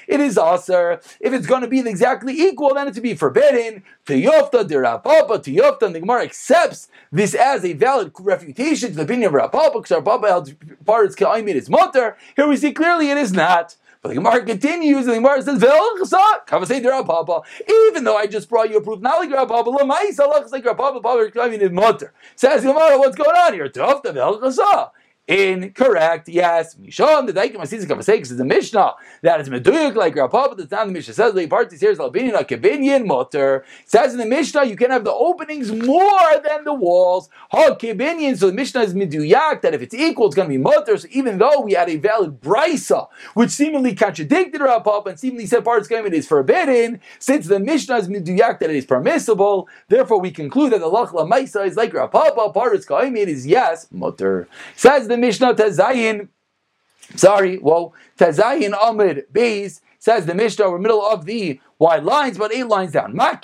It 0.07 0.19
is 0.19 0.37
aser. 0.37 0.99
If 1.19 1.33
it's 1.33 1.47
going 1.47 1.60
to 1.61 1.67
be 1.67 1.79
exactly 1.79 2.33
equal, 2.33 2.73
then 2.73 2.87
it's 2.87 2.95
to 2.95 3.01
be 3.01 3.13
forbidden. 3.13 3.83
Tiyofta 4.05 4.63
derapapa 4.67 5.39
tiyofta. 5.39 5.83
And 5.83 5.95
the 5.95 5.99
Gemara 5.99 6.23
accepts 6.23 6.89
this 7.11 7.33
as 7.33 7.63
a 7.65 7.73
valid 7.73 8.11
refutation 8.19 8.89
to 8.89 8.95
the 8.95 9.03
opinion 9.03 9.33
of 9.33 9.41
Rapapa 9.41 9.73
because 9.73 9.91
Rapapa 9.91 10.27
held 10.27 10.85
parts 10.85 11.15
ka'imid 11.15 11.55
is 11.55 11.69
mutter. 11.69 12.17
Here 12.35 12.47
we 12.47 12.57
see 12.57 12.71
clearly 12.71 13.09
it 13.09 13.17
is 13.17 13.31
not. 13.33 13.75
But 14.01 14.09
the 14.09 14.15
Gemara 14.15 14.43
continues, 14.43 15.05
and 15.05 15.09
the 15.09 15.21
Gemara 15.21 15.43
says, 15.43 15.61
even 17.69 18.03
though 18.03 18.17
I 18.17 18.25
just 18.25 18.49
brought 18.49 18.71
you 18.71 18.77
a 18.77 18.81
proof, 18.81 18.99
not 18.99 19.19
like 19.19 19.29
Rabba, 19.29 19.63
but 19.63 19.69
like 20.51 20.65
Rabba, 20.65 22.11
Says 22.35 22.63
the 22.63 22.73
Gemara, 22.73 22.97
what's 22.97 23.15
going 23.15 23.29
on 23.29 23.53
here? 23.53 23.69
Incorrect. 25.31 26.27
Yes. 26.27 26.75
Mishon, 26.75 27.25
the 27.25 27.31
Daikim 27.31 27.55
Asisa 27.55 27.85
Kavaseks 27.85 28.31
is 28.31 28.37
the 28.37 28.43
Mishnah 28.43 28.95
that 29.21 29.39
is 29.39 29.47
Meduyuk 29.47 29.95
like 29.95 30.15
Rapapa, 30.15 30.49
but 30.49 30.57
the 30.57 30.65
time 30.65 30.87
the 30.87 30.93
Mishnah 30.93 31.13
says 31.13 31.33
the 31.33 31.47
parties 31.47 31.79
here 31.79 31.91
is 31.91 32.01
Albinian, 32.01 32.35
a 32.35 32.43
Kibinian 32.43 33.07
Mutter. 33.07 33.63
Says 33.85 34.11
in 34.11 34.19
the 34.19 34.25
Mishnah 34.25 34.65
you 34.65 34.75
can 34.75 34.91
have 34.91 35.05
the 35.05 35.13
openings 35.13 35.71
more 35.71 36.41
than 36.43 36.65
the 36.65 36.73
walls. 36.73 37.29
Ha 37.51 37.77
so 37.79 38.47
the 38.47 38.53
Mishnah 38.53 38.81
is 38.81 38.93
Meduyak 38.93 39.61
that 39.61 39.73
if 39.73 39.81
it's 39.81 39.93
equal, 39.93 40.25
it's 40.25 40.35
going 40.35 40.49
to 40.49 40.53
be 40.53 40.57
Mutter. 40.57 40.97
So 40.97 41.07
even 41.11 41.37
though 41.37 41.61
we 41.61 41.73
had 41.73 41.89
a 41.89 41.95
valid 41.95 42.41
Brisa, 42.41 43.07
which 43.33 43.51
seemingly 43.51 43.95
contradicted 43.95 44.59
Rapapa 44.59 45.11
and 45.11 45.19
seemingly 45.19 45.45
said 45.45 45.63
parts 45.63 45.89
it 45.89 46.13
is 46.13 46.27
forbidden, 46.27 46.99
since 47.19 47.47
the 47.47 47.59
Mishnah 47.61 47.95
is 47.99 48.09
Meduyak 48.09 48.59
that 48.59 48.69
it 48.69 48.75
is 48.75 48.85
permissible, 48.85 49.69
therefore 49.87 50.19
we 50.19 50.31
conclude 50.31 50.73
that 50.73 50.79
the 50.79 50.91
Lachla 50.91 51.29
Maisa 51.29 51.65
is 51.65 51.77
like 51.77 51.93
Rapapa, 51.93 52.53
parts 52.53 52.85
it 52.89 53.29
is 53.29 53.47
yes, 53.47 53.87
Mutter. 53.91 54.49
Says 54.75 55.07
the 55.07 55.20
Mishnah 55.21 55.53
Tazayin. 55.53 56.27
Sorry, 57.15 57.57
well, 57.59 57.93
Tazayin 58.17 58.73
Amid 58.73 59.27
Beis 59.31 59.81
says 59.99 60.25
the 60.25 60.33
Mishnah, 60.33 60.67
we're 60.69 60.79
middle 60.79 61.05
of 61.05 61.25
the 61.25 61.59
wide 61.77 62.03
lines, 62.03 62.39
but 62.39 62.51
eight 62.51 62.65
lines 62.65 62.91
down. 62.91 63.15
Once 63.15 63.39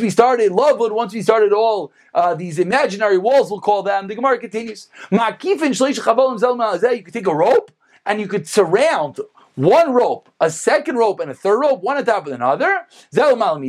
we 0.00 0.10
started 0.10 0.52
Lovewood, 0.52 0.92
once 0.92 1.14
we 1.14 1.22
started 1.22 1.52
all 1.54 1.90
uh, 2.12 2.34
these 2.34 2.58
imaginary 2.58 3.16
walls, 3.16 3.50
we'll 3.50 3.62
call 3.62 3.82
them, 3.82 4.08
the 4.08 4.14
Gemara 4.14 4.38
continues. 4.38 4.88
You 5.10 5.18
could 5.18 7.14
take 7.14 7.26
a 7.26 7.34
rope 7.34 7.70
and 8.04 8.20
you 8.20 8.28
could 8.28 8.46
surround 8.46 9.18
one 9.54 9.94
rope, 9.94 10.28
a 10.40 10.50
second 10.50 10.96
rope, 10.96 11.20
and 11.20 11.30
a 11.30 11.34
third 11.34 11.58
rope, 11.60 11.82
one 11.82 11.96
on 11.96 12.04
top 12.04 12.26
of 12.26 12.32
another. 12.32 12.86
But 13.12 13.60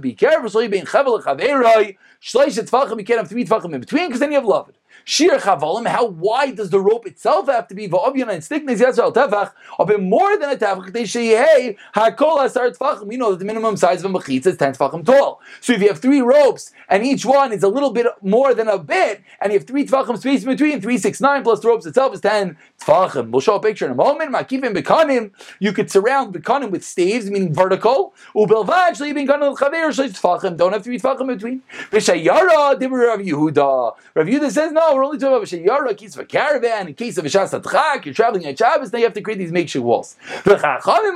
be 0.00 0.12
careful, 0.12 0.50
so 0.50 0.60
you 0.60 0.68
be 0.68 0.78
in 0.78 0.86
Shleish 0.86 2.58
tefachim, 2.58 2.98
you 2.98 3.04
can't 3.04 3.20
have 3.20 3.28
three 3.28 3.44
tefachim 3.44 3.74
in 3.74 3.80
between 3.80 4.08
because 4.08 4.20
then 4.20 4.32
you 4.32 4.38
have 4.38 4.46
love. 4.46 4.72
Shir 5.04 5.38
chavalim, 5.38 5.86
how 5.86 6.06
wide 6.06 6.56
does 6.56 6.70
the 6.70 6.80
rope 6.80 7.06
itself 7.06 7.46
have 7.46 7.68
to 7.68 7.76
be? 7.76 7.86
Va'obyan 7.86 8.28
and 8.28 8.42
stickness 8.42 8.80
yasser 8.80 9.12
tefach, 9.14 9.52
a 9.78 9.86
bit 9.86 10.00
more 10.02 10.36
than 10.36 10.50
a 10.50 10.56
tefach. 10.56 10.92
They 10.92 11.04
say, 11.04 11.26
hey, 11.26 11.76
hakol 11.94 12.44
asar 12.44 12.70
tefachim. 12.70 13.06
We 13.06 13.16
know 13.16 13.30
that 13.30 13.38
the 13.38 13.44
minimum 13.44 13.76
size 13.76 14.02
of 14.02 14.12
a 14.12 14.18
machitza 14.18 14.46
is 14.46 14.56
ten 14.56 14.72
tefachim 14.72 15.04
tall. 15.04 15.40
So 15.60 15.74
if 15.74 15.82
you 15.82 15.88
have 15.88 16.00
three 16.00 16.22
ropes 16.22 16.72
and 16.88 17.06
each 17.06 17.24
one 17.24 17.52
is 17.52 17.62
a 17.62 17.68
little 17.68 17.92
bit 17.92 18.06
more 18.22 18.52
than 18.52 18.66
a 18.66 18.78
bit, 18.78 19.22
and 19.40 19.52
you 19.52 19.60
have 19.60 19.68
three 19.68 19.86
tefachim 19.86 20.18
space 20.18 20.42
in 20.42 20.48
between, 20.48 20.80
three, 20.80 20.98
six, 20.98 21.20
nine 21.20 21.44
plus 21.44 21.60
the 21.60 21.68
ropes 21.68 21.86
itself 21.86 22.12
is 22.14 22.20
ten 22.20 22.56
tefachim. 22.80 23.30
We'll 23.30 23.42
show 23.42 23.54
a 23.54 23.60
picture 23.60 23.84
in 23.84 23.92
a 23.92 23.94
moment. 23.94 24.32
Bekanim, 24.74 25.30
you 25.60 25.72
could 25.72 25.90
surround 25.90 26.34
bekanim 26.34 26.70
with 26.70 26.84
staves, 26.84 27.30
meaning 27.30 27.54
vertical. 27.54 28.14
Ubelvad 28.34 28.90
shlibin 28.90 29.26
kanim 29.26 29.56
chaver 29.56 29.90
tefachim. 29.90 30.56
Don't 30.56 30.72
have 30.72 30.82
three 30.82 30.98
tefachim 30.98 31.20
in 31.22 31.26
between. 31.26 31.62
V'shayara 31.90 32.80
dibur 32.80 33.06
Rav 33.06 33.20
Yehuda. 33.20 33.96
Rav 34.14 34.26
Yehuda 34.26 34.50
says 34.50 34.72
no 34.72 34.94
we're 34.94 35.04
only 35.04 35.18
talking 35.18 35.36
about 35.36 35.46
Shayara, 35.46 35.96
case 35.96 36.14
of 36.14 36.20
a 36.20 36.24
caravan, 36.24 36.88
in 36.88 36.94
case 36.94 37.18
of 37.18 37.24
a 37.24 37.28
Shas 37.28 37.60
Atchak, 37.60 38.04
you're 38.04 38.14
traveling 38.14 38.46
at 38.46 38.58
Shabbos, 38.58 38.92
now 38.92 38.98
you 38.98 39.04
have 39.04 39.14
to 39.14 39.20
create 39.20 39.38
these 39.38 39.52
makeshift 39.52 39.84
walls. 39.84 40.16
No, 40.46 40.54
we're 40.54 40.58
talking 40.58 41.10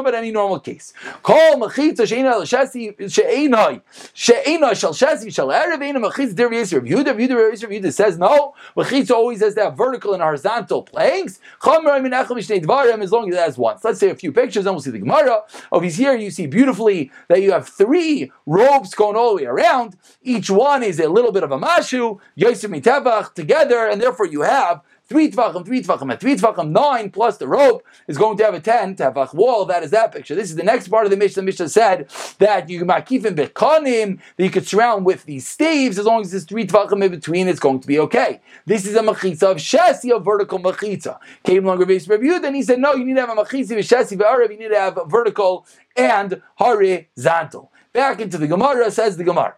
about 0.00 0.14
any 0.14 0.30
normal 0.30 0.60
case. 0.60 0.92
Call 1.22 1.56
Mechitza 1.56 2.06
Sheina 2.06 2.34
Shasi 2.42 2.96
Sheina 2.98 3.80
Sheina 4.14 4.76
Shal 4.76 4.92
Shasi 4.92 5.32
Shal 5.32 5.48
Erev 5.48 5.78
Eina 5.78 6.34
Der 6.34 6.48
Yisrael 6.48 6.88
Yehuda 6.88 7.14
Yehuda 7.14 7.60
Yehuda 7.60 7.92
says 7.92 8.18
no. 8.18 8.54
Mechitza 8.76 9.10
always 9.10 9.40
has 9.40 9.54
to 9.54 9.64
have 9.64 9.76
vertical 9.76 10.14
and 10.14 10.22
horizontal 10.22 10.82
planks. 11.28 13.02
As 13.02 13.12
long 13.12 13.28
as 13.28 13.34
it 13.34 13.38
has. 13.38 13.54
So 13.56 13.76
let's 13.84 14.00
say 14.00 14.10
a 14.10 14.14
few 14.14 14.32
pictures, 14.32 14.66
and 14.66 14.74
we'll 14.74 14.82
see 14.82 14.90
the 14.90 14.98
Gemara. 14.98 15.42
Over 15.72 15.86
here, 15.86 16.14
you 16.14 16.30
see 16.30 16.46
beautifully 16.46 17.10
that 17.28 17.42
you 17.42 17.52
have 17.52 17.68
three 17.68 18.32
ropes 18.46 18.94
going 18.94 19.16
all 19.16 19.30
the 19.30 19.42
way 19.42 19.46
around. 19.46 19.96
Each 20.22 20.50
one 20.50 20.82
is 20.82 21.00
a 21.00 21.08
little 21.08 21.32
bit 21.32 21.42
of 21.42 21.52
a 21.52 21.58
mashu, 21.58 22.18
Yosef 22.34 22.70
mitavach 22.70 23.34
together, 23.34 23.88
and 23.88 24.00
therefore 24.00 24.26
you 24.26 24.42
have 24.42 24.82
three 25.08 25.30
tvachim, 25.30 25.64
three 25.64 25.82
tvachim, 25.82 26.10
and 26.10 26.20
three 26.20 26.36
tvachim, 26.36 26.70
nine 26.70 27.10
plus 27.10 27.38
the 27.38 27.48
rope 27.48 27.84
is 28.06 28.18
going 28.18 28.36
to 28.36 28.44
have 28.44 28.54
a 28.54 28.60
ten 28.60 28.94
tavach 28.94 29.34
wall. 29.34 29.64
That 29.64 29.82
is 29.82 29.90
that 29.90 30.12
picture. 30.12 30.34
This 30.34 30.50
is 30.50 30.56
the 30.56 30.62
next 30.62 30.88
part 30.88 31.04
of 31.04 31.10
the 31.10 31.16
Mishnah. 31.16 31.42
The 31.42 31.46
Mishnah 31.46 31.68
said 31.68 32.10
that 32.38 32.68
you 32.68 32.84
makifim 32.84 33.34
bekanim 33.34 34.20
that 34.36 34.44
you 34.44 34.50
could 34.50 34.66
surround 34.66 35.04
with 35.04 35.24
these 35.24 35.46
staves 35.46 35.98
as 35.98 36.06
long 36.06 36.20
as 36.20 36.30
there's 36.30 36.44
three 36.44 36.66
tvachim 36.66 37.04
in 37.04 37.10
between. 37.10 37.48
It's 37.48 37.60
going 37.60 37.80
to 37.80 37.86
be 37.86 37.98
okay. 38.00 38.40
This 38.66 38.86
is 38.86 38.94
a 38.94 39.00
machitza 39.00 39.50
of 39.50 39.56
shesi, 39.56 40.14
a 40.14 40.20
vertical 40.20 40.58
machitza. 40.58 41.18
Came 41.44 41.64
longer 41.64 41.86
based 41.86 42.08
review. 42.08 42.40
Then 42.40 42.54
he 42.54 42.62
said 42.62 42.78
no, 42.78 42.94
you 42.94 43.04
need 43.04 43.14
to 43.14 43.20
have 43.20 43.30
a 43.30 43.42
machitza 43.42 43.72
of 43.72 43.84
shesi 43.84 44.18
v'arav. 44.18 44.50
You 44.50 44.58
need 44.58 44.68
to 44.68 44.78
have 44.78 44.98
vertical 45.06 45.66
and 45.96 46.42
horizontal. 46.56 47.72
Back 47.92 48.20
into 48.20 48.38
the 48.38 48.46
Gemara 48.46 48.90
says 48.90 49.16
the 49.16 49.24
Gemara. 49.24 49.56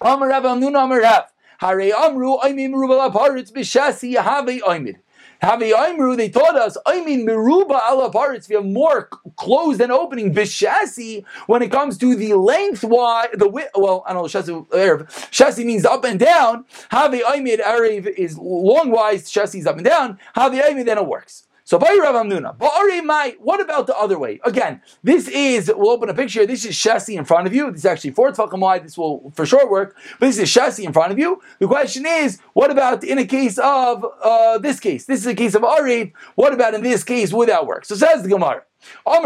Amar 0.00 0.28
Rav 0.28 0.42
Amnun 0.42 0.68
Amar 0.68 1.00
Rav. 1.00 1.24
Hare 1.58 1.92
Amru 1.94 2.36
Oimim 2.38 2.70
Merubal 2.70 3.10
Aparitz 3.10 3.52
B'Shasi 3.52 4.20
Have 4.22 4.46
Oimid. 4.46 4.96
Have 5.40 5.60
Oimru, 5.60 6.16
they 6.16 6.30
taught 6.30 6.56
us, 6.56 6.78
I 6.86 7.04
mean, 7.04 7.26
Meruba 7.26 7.80
ala 7.90 8.10
paritz, 8.10 8.48
we 8.48 8.54
have 8.54 8.64
more 8.64 9.08
closed 9.36 9.80
and 9.80 9.92
opening, 9.92 10.34
bishasi, 10.34 11.24
when 11.46 11.62
it 11.62 11.70
comes 11.70 11.98
to 11.98 12.14
the 12.16 12.32
lengthwise, 12.34 13.28
the 13.34 13.48
width, 13.48 13.70
well, 13.74 14.02
I 14.06 14.14
don't 14.14 14.22
know, 14.22 14.28
shasi, 14.28 14.66
Arab. 14.74 15.08
shasi 15.08 15.64
means 15.64 15.84
up 15.84 16.04
and 16.04 16.18
down, 16.18 16.64
have 16.88 17.12
Oimid, 17.12 17.60
Arev 17.60 18.06
is 18.06 18.38
longwise, 18.38 19.28
shasi 19.30 19.58
is 19.58 19.66
up 19.66 19.76
and 19.76 19.84
down, 19.84 20.18
have 20.34 20.52
Oimid, 20.52 20.86
then 20.86 20.98
it 20.98 21.06
works. 21.06 21.46
So 21.66 21.80
Rav 21.80 22.14
Amnuna, 22.14 22.54
Ari, 22.62 23.00
my. 23.00 23.34
what 23.40 23.60
about 23.60 23.88
the 23.88 23.96
other 23.96 24.20
way? 24.20 24.38
Again, 24.44 24.80
this 25.02 25.26
is 25.26 25.68
we'll 25.76 25.90
open 25.90 26.08
a 26.08 26.14
picture. 26.14 26.46
This 26.46 26.64
is 26.64 26.78
chassis 26.78 27.16
in 27.16 27.24
front 27.24 27.48
of 27.48 27.52
you. 27.52 27.72
This 27.72 27.80
is 27.80 27.86
actually 27.86 28.12
four 28.12 28.30
tefachim 28.30 28.60
wide. 28.60 28.84
This 28.84 28.96
will 28.96 29.32
for 29.34 29.44
sure 29.44 29.68
work. 29.68 29.96
But 30.20 30.26
this 30.26 30.38
is 30.38 30.52
chassis 30.52 30.84
in 30.84 30.92
front 30.92 31.10
of 31.10 31.18
you. 31.18 31.42
The 31.58 31.66
question 31.66 32.06
is, 32.06 32.38
what 32.52 32.70
about 32.70 33.02
in 33.02 33.18
a 33.18 33.26
case 33.26 33.58
of 33.58 34.06
uh, 34.22 34.58
this 34.58 34.78
case? 34.78 35.06
This 35.06 35.18
is 35.18 35.26
a 35.26 35.34
case 35.34 35.56
of 35.56 35.62
Arif. 35.62 36.12
What 36.36 36.54
about 36.54 36.74
in 36.74 36.84
this 36.84 37.02
case? 37.02 37.32
Would 37.32 37.48
that 37.48 37.66
work? 37.66 37.84
So 37.84 37.96
says 37.96 38.22
the 38.22 38.28
Gemara. 38.28 38.62
I'll 39.06 39.22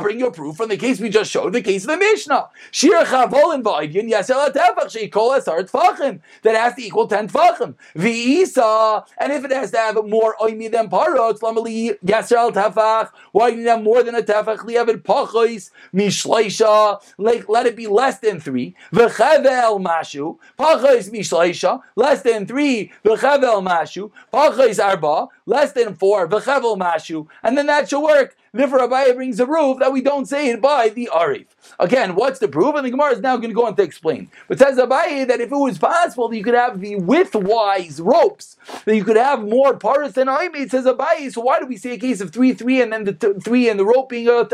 bring 0.00 0.18
you 0.18 0.26
a 0.26 0.32
proof 0.32 0.56
from 0.56 0.68
the 0.68 0.76
case 0.76 1.00
we 1.00 1.08
just 1.08 1.30
showed, 1.30 1.52
the 1.52 1.62
case 1.62 1.84
of 1.84 1.90
the 1.90 1.96
Mishnah. 1.96 2.48
Shir 2.70 3.04
chavolin 3.04 3.62
v'aydin 3.62 4.10
yasel 4.10 4.48
atefach 4.48 4.90
sheikol 4.90 5.38
tfachim 5.68 6.20
that 6.42 6.56
has 6.56 6.74
to 6.74 6.82
equal 6.82 7.06
ten 7.06 7.28
tfachim. 7.28 7.74
V'isa, 7.94 9.04
and 9.18 9.32
if 9.32 9.44
it 9.44 9.52
has 9.52 9.70
to 9.72 9.76
have 9.76 9.96
more 10.06 10.36
oimi 10.40 10.70
than 10.70 10.88
parot, 10.88 11.38
lamali 11.40 11.98
yasel 12.04 12.52
tefach. 12.52 13.10
Why 13.32 13.50
do 13.50 13.58
you 13.58 13.68
have 13.68 13.82
more 13.82 14.02
than 14.02 14.14
a 14.14 14.22
tefach? 14.22 14.58
Liavid 14.58 15.02
pachos 15.02 15.70
mishleisha. 15.92 17.02
Like 17.18 17.48
let 17.48 17.66
it 17.66 17.76
be 17.76 17.86
less 17.86 18.18
than 18.18 18.40
three. 18.40 18.74
V'chevel 18.92 19.84
mashu 19.84 20.38
pachos 20.58 21.10
mishleisha 21.10 21.80
less 21.96 22.22
than 22.22 22.46
three. 22.46 22.90
V'chevel 23.04 23.64
mashu 23.66 24.10
pachos 24.32 24.82
arba 24.84 25.28
less 25.46 25.72
than 25.72 25.94
four. 25.94 26.26
V'chevel 26.28 26.78
mashu, 26.78 27.26
and 27.42 27.56
then 27.58 27.66
that 27.66 27.88
should 27.88 28.00
work. 28.00 28.23
Therefore, 28.54 28.78
Abaye 28.78 29.16
brings 29.16 29.40
a 29.40 29.46
proof 29.46 29.80
that 29.80 29.92
we 29.92 30.00
don't 30.00 30.26
say 30.26 30.48
it 30.48 30.62
by 30.62 30.88
the 30.88 31.10
Arif. 31.12 31.46
Again, 31.78 32.14
what's 32.14 32.38
the 32.38 32.48
proof? 32.48 32.74
And 32.76 32.84
the 32.84 32.90
Gemara 32.90 33.12
is 33.12 33.20
now 33.20 33.36
going 33.36 33.50
to 33.50 33.54
go 33.54 33.66
on 33.66 33.76
to 33.76 33.82
explain. 33.82 34.30
But 34.48 34.58
says 34.58 34.78
Abaye 34.78 35.26
that 35.28 35.40
if 35.40 35.52
it 35.52 35.56
was 35.56 35.78
possible 35.78 36.28
that 36.28 36.36
you 36.36 36.44
could 36.44 36.54
have 36.54 36.80
the 36.80 36.96
width-wise 36.96 38.00
ropes, 38.00 38.56
that 38.84 38.96
you 38.96 39.04
could 39.04 39.16
have 39.16 39.42
more 39.42 39.76
parts 39.76 40.14
than 40.14 40.28
Aimi, 40.28 40.56
it 40.56 40.70
says 40.70 40.84
Abaye, 40.84 41.32
so 41.32 41.40
why 41.42 41.60
do 41.60 41.66
we 41.66 41.76
say 41.76 41.94
a 41.94 41.98
case 41.98 42.20
of 42.20 42.32
3 42.32 42.52
3 42.54 42.82
and 42.82 42.92
then 42.92 43.04
the 43.04 43.12
t- 43.12 43.32
3 43.42 43.68
and 43.68 43.80
the 43.80 43.84
rope 43.84 44.08
being 44.08 44.28
a, 44.28 44.32
a, 44.32 44.44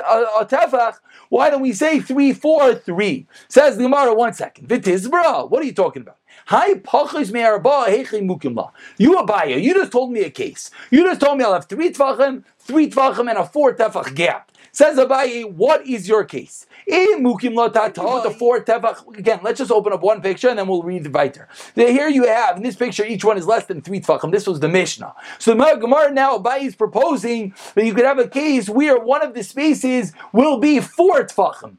a 0.40 0.46
tefach? 0.46 0.96
Why 1.28 1.50
don't 1.50 1.62
we 1.62 1.72
say 1.72 2.00
3 2.00 2.32
4 2.32 2.74
3? 2.74 3.26
Says 3.48 3.76
the 3.76 3.84
Gemara, 3.84 4.14
one 4.14 4.32
second. 4.32 4.68
Vitizbra, 4.68 5.48
what 5.50 5.62
are 5.62 5.66
you 5.66 5.74
talking 5.74 6.02
about? 6.02 6.16
You 6.50 6.56
Abaye, 9.16 9.62
you 9.62 9.74
just 9.74 9.92
told 9.92 10.12
me 10.12 10.20
a 10.22 10.30
case. 10.30 10.70
You 10.90 11.04
just 11.04 11.20
told 11.20 11.38
me 11.38 11.44
I'll 11.44 11.52
have 11.54 11.66
three 11.66 11.92
tvachim, 11.92 12.44
three 12.58 12.90
tvachim, 12.90 13.28
and 13.28 13.38
a 13.38 13.44
four 13.44 13.74
tefach 13.74 14.14
gap. 14.14 14.49
Says 14.72 14.98
Abaye, 14.98 15.50
what 15.50 15.86
is 15.86 16.08
your 16.08 16.24
case? 16.24 16.66
In 16.86 17.22
mukim 17.22 17.54
the 18.22 18.30
four 18.30 18.62
tefach. 18.64 19.16
Again, 19.18 19.40
let's 19.42 19.58
just 19.58 19.70
open 19.70 19.92
up 19.92 20.02
one 20.02 20.20
picture 20.20 20.48
and 20.48 20.58
then 20.58 20.68
we'll 20.68 20.82
read 20.82 21.04
the 21.04 21.10
weiter. 21.10 21.48
Here 21.74 22.08
you 22.08 22.26
have 22.26 22.56
in 22.56 22.62
this 22.62 22.76
picture, 22.76 23.04
each 23.04 23.24
one 23.24 23.36
is 23.36 23.46
less 23.46 23.66
than 23.66 23.82
three 23.82 24.00
tefachim. 24.00 24.30
This 24.30 24.46
was 24.46 24.60
the 24.60 24.68
Mishnah. 24.68 25.14
So 25.38 25.54
the 25.54 25.76
Gemara 25.76 26.12
now 26.12 26.38
Abaye 26.38 26.62
is 26.62 26.76
proposing 26.76 27.54
that 27.74 27.84
you 27.84 27.94
could 27.94 28.04
have 28.04 28.18
a 28.18 28.28
case 28.28 28.68
where 28.68 28.98
one 28.98 29.22
of 29.22 29.34
the 29.34 29.42
spaces 29.42 30.12
will 30.32 30.58
be 30.58 30.80
four 30.80 31.24
tefachim. 31.24 31.76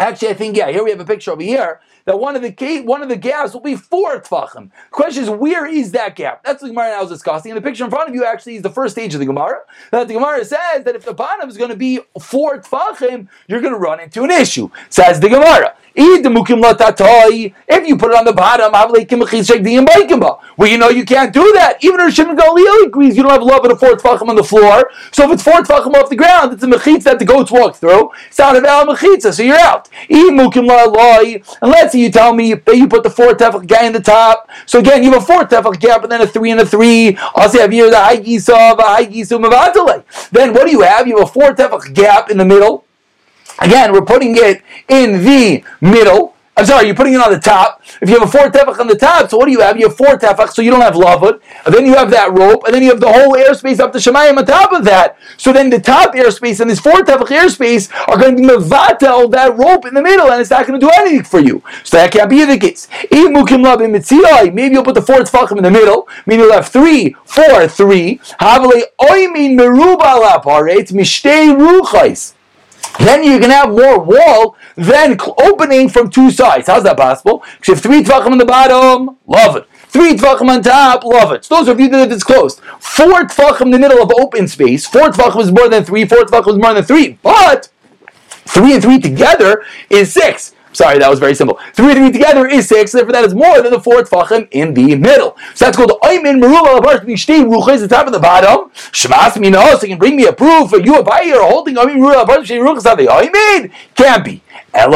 Actually, 0.00 0.28
I 0.28 0.34
think 0.34 0.56
yeah. 0.56 0.70
Here 0.70 0.82
we 0.82 0.88
have 0.88 0.98
a 0.98 1.04
picture 1.04 1.30
over 1.30 1.42
here 1.42 1.82
that 2.06 2.18
one 2.18 2.34
of 2.34 2.40
the 2.40 2.80
one 2.86 3.02
of 3.02 3.10
the 3.10 3.16
gaps 3.16 3.52
will 3.52 3.60
be 3.60 3.76
four 3.76 4.18
tefachim. 4.18 4.70
The 4.70 4.90
question 4.90 5.24
is, 5.24 5.28
where 5.28 5.66
is 5.66 5.92
that 5.92 6.16
gap? 6.16 6.42
That's 6.42 6.62
the 6.62 6.68
Gemara 6.68 6.92
now 6.92 7.02
is 7.02 7.10
discussing. 7.10 7.52
And 7.52 7.58
the 7.58 7.62
picture 7.62 7.84
in 7.84 7.90
front 7.90 8.08
of 8.08 8.14
you 8.14 8.24
actually 8.24 8.56
is 8.56 8.62
the 8.62 8.70
first 8.70 8.94
stage 8.94 9.12
of 9.12 9.20
the 9.20 9.26
Gemara. 9.26 9.60
That 9.90 10.08
the 10.08 10.14
Gemara 10.14 10.42
says 10.46 10.84
that 10.84 10.96
if 10.96 11.04
the 11.04 11.12
bottom 11.12 11.50
is 11.50 11.58
going 11.58 11.68
to 11.68 11.76
be 11.76 12.00
four 12.18 12.62
tefachim, 12.62 13.28
you're 13.46 13.60
going 13.60 13.74
to 13.74 13.78
run 13.78 14.00
into 14.00 14.24
an 14.24 14.30
issue. 14.30 14.70
Says 14.88 15.20
the 15.20 15.28
Gemara. 15.28 15.76
If 15.94 17.88
you 17.88 17.96
put 17.96 18.10
it 18.12 18.16
on 18.16 18.24
the 18.24 18.32
bottom, 18.32 18.72
well, 20.56 20.68
you 20.68 20.78
know 20.78 20.88
you 20.88 21.04
can't 21.04 21.32
do 21.32 21.52
that. 21.54 21.78
Even 21.82 22.00
if 22.00 22.14
Shimon 22.14 22.36
Gamliel 22.36 22.86
agrees 22.86 23.16
you 23.16 23.22
don't 23.22 23.32
have 23.32 23.42
love 23.42 23.64
at 23.64 23.72
a 23.72 23.76
four 23.76 23.96
tefachim 23.96 24.28
on 24.28 24.36
the 24.36 24.44
floor. 24.44 24.90
So 25.12 25.24
if 25.24 25.32
it's 25.32 25.42
four 25.42 25.60
tefachim 25.62 25.94
off 25.94 26.08
the 26.10 26.16
ground, 26.16 26.52
it's 26.52 26.62
a 26.62 26.66
mechitza 26.66 27.04
that 27.04 27.18
the 27.18 27.24
goats 27.24 27.50
walk 27.50 27.76
through. 27.76 28.10
It's 28.26 28.38
not 28.38 28.56
a 28.56 28.60
valid 28.60 28.96
mechitza, 28.96 29.32
so 29.34 29.42
you're 29.42 29.58
out. 29.58 29.88
And 30.08 31.70
let's 31.70 31.92
say 31.92 32.00
you 32.00 32.10
tell 32.10 32.34
me 32.34 32.54
that 32.54 32.76
you 32.76 32.88
put 32.88 33.02
the 33.02 33.10
four 33.10 33.32
tefach 33.32 33.66
guy 33.66 33.86
in 33.86 33.92
the 33.92 34.00
top. 34.00 34.48
So 34.66 34.78
again, 34.78 35.02
you 35.02 35.12
have 35.12 35.22
a 35.22 35.26
four 35.26 35.44
tefach 35.44 35.80
gap 35.80 36.02
and 36.02 36.12
then 36.12 36.20
a 36.20 36.26
three 36.26 36.50
and 36.50 36.60
a 36.60 36.66
three. 36.66 37.16
Also, 37.34 37.58
have 37.58 37.72
you 37.72 37.90
the 37.90 37.98
high 37.98 38.18
gisa, 38.18 38.76
the 38.76 38.82
high 38.82 39.06
Then 40.30 40.52
what 40.52 40.66
do 40.66 40.70
you 40.70 40.82
have? 40.82 41.06
You 41.06 41.18
have 41.18 41.28
a 41.28 41.32
four 41.32 41.54
tefach 41.54 41.92
gap 41.94 42.30
in 42.30 42.38
the 42.38 42.44
middle. 42.44 42.84
Again, 43.60 43.92
we're 43.92 44.04
putting 44.04 44.36
it 44.36 44.62
in 44.88 45.22
the 45.24 45.62
middle. 45.80 46.34
I'm 46.56 46.66
sorry, 46.66 46.86
you're 46.86 46.96
putting 46.96 47.14
it 47.14 47.20
on 47.20 47.32
the 47.32 47.38
top. 47.38 47.80
If 48.02 48.10
you 48.10 48.18
have 48.18 48.28
a 48.28 48.30
four 48.30 48.50
tefach 48.50 48.78
on 48.80 48.86
the 48.86 48.96
top, 48.96 49.30
so 49.30 49.38
what 49.38 49.46
do 49.46 49.52
you 49.52 49.60
have? 49.60 49.78
You 49.78 49.88
have 49.88 49.96
four 49.96 50.18
tefach, 50.18 50.50
so 50.50 50.60
you 50.60 50.70
don't 50.70 50.82
have 50.82 50.94
lavud. 50.94 51.40
And 51.64 51.74
then 51.74 51.86
you 51.86 51.94
have 51.94 52.10
that 52.10 52.32
rope, 52.32 52.64
and 52.66 52.74
then 52.74 52.82
you 52.82 52.90
have 52.90 53.00
the 53.00 53.10
whole 53.10 53.34
airspace 53.34 53.80
up 53.80 53.92
to 53.92 53.98
Shemayim 53.98 54.36
on 54.36 54.44
top 54.44 54.72
of 54.72 54.84
that. 54.84 55.16
So 55.38 55.54
then 55.54 55.70
the 55.70 55.80
top 55.80 56.12
airspace 56.14 56.60
and 56.60 56.68
this 56.68 56.80
four 56.80 57.00
tefach 57.00 57.28
airspace 57.28 57.90
are 58.08 58.18
going 58.18 58.36
to 58.36 58.42
be 58.42 58.48
mevatel 58.48 59.30
that 59.30 59.56
rope 59.56 59.86
in 59.86 59.94
the 59.94 60.02
middle, 60.02 60.30
and 60.30 60.40
it's 60.40 60.50
not 60.50 60.66
going 60.66 60.78
to 60.78 60.86
do 60.86 60.92
anything 60.96 61.24
for 61.24 61.40
you. 61.40 61.62
So 61.82 61.96
that 61.96 62.12
can't 62.12 62.28
be 62.28 62.44
the 62.44 62.58
case. 62.58 62.88
Maybe 63.10 64.74
you'll 64.74 64.84
put 64.84 64.94
the 64.94 65.02
four 65.02 65.20
tefachim 65.20 65.56
in 65.56 65.62
the 65.62 65.70
middle, 65.70 66.08
meaning 66.26 66.44
you'll 66.44 66.54
have 66.54 66.68
three, 66.68 67.16
four, 67.24 67.68
three. 67.68 68.18
Havale 68.38 68.82
oimin 69.00 69.56
meruba 69.56 70.20
laparet 70.20 70.92
mishtei 70.92 71.56
ruchais. 71.56 72.34
Then 73.00 73.24
you 73.24 73.38
can 73.38 73.50
have 73.50 73.70
more 73.70 73.98
wall 73.98 74.56
than 74.76 75.16
opening 75.38 75.88
from 75.88 76.10
two 76.10 76.30
sides. 76.30 76.66
How's 76.66 76.82
that 76.84 76.98
possible? 76.98 77.42
Because 77.58 77.68
you 77.68 77.74
have 77.74 77.82
three 77.82 78.02
tvachim 78.02 78.32
on 78.32 78.38
the 78.38 78.44
bottom, 78.44 79.16
love 79.26 79.56
it. 79.56 79.66
Three 79.88 80.14
tvachim 80.14 80.48
on 80.48 80.62
top, 80.62 81.04
love 81.04 81.32
it. 81.32 81.44
So 81.44 81.56
those 81.56 81.68
are 81.68 81.80
you 81.80 81.88
that 81.88 82.12
it's 82.12 82.22
closed. 82.22 82.60
Four 82.78 83.22
tvachim 83.22 83.62
in 83.62 83.70
the 83.70 83.78
middle 83.78 84.02
of 84.02 84.12
open 84.18 84.46
space. 84.48 84.86
Four 84.86 85.08
tvachim 85.08 85.40
is 85.40 85.50
more 85.50 85.68
than 85.68 85.82
three. 85.82 86.04
Four 86.04 86.24
tvachim 86.24 86.52
is 86.52 86.58
more 86.58 86.74
than 86.74 86.84
three. 86.84 87.18
But 87.22 87.70
three 88.28 88.74
and 88.74 88.82
three 88.82 89.00
together 89.00 89.64
is 89.88 90.12
six. 90.12 90.54
Sorry, 90.72 90.98
that 90.98 91.10
was 91.10 91.18
very 91.18 91.34
simple. 91.34 91.58
Three 91.74 91.94
three 91.94 92.12
together 92.12 92.46
is 92.46 92.68
six, 92.68 92.92
therefore 92.92 93.12
that 93.12 93.24
is 93.24 93.34
more 93.34 93.60
than 93.60 93.72
the 93.72 93.80
four 93.80 94.02
tfachim 94.02 94.48
in 94.52 94.72
the 94.72 94.94
middle. 94.94 95.36
So 95.54 95.64
that's 95.64 95.76
called 95.76 95.92
Aymin 96.02 96.40
Merula 96.40 96.78
Labarsh 96.78 97.04
Mishti 97.04 97.44
Ruchas, 97.44 97.80
the 97.80 97.88
top 97.88 98.06
of 98.06 98.12
the 98.12 98.20
bottom. 98.20 98.70
Shmas 98.92 99.40
Mina, 99.40 99.58
so 99.76 99.82
you 99.82 99.88
can 99.88 99.98
bring 99.98 100.16
me 100.16 100.26
a 100.26 100.32
proof, 100.32 100.72
or 100.72 100.80
you 100.80 100.96
a 100.96 101.02
buyer 101.02 101.40
holding 101.40 101.74
Aymin 101.74 101.96
Merula 101.96 102.24
Labarsh 102.24 102.44
Mishti 102.44 102.60
Ruchas, 102.60 102.84
how 102.84 102.94
they 102.94 103.06
Aymin? 103.06 103.72
Can't 103.94 104.24
be. 104.24 104.42
So 104.72 104.88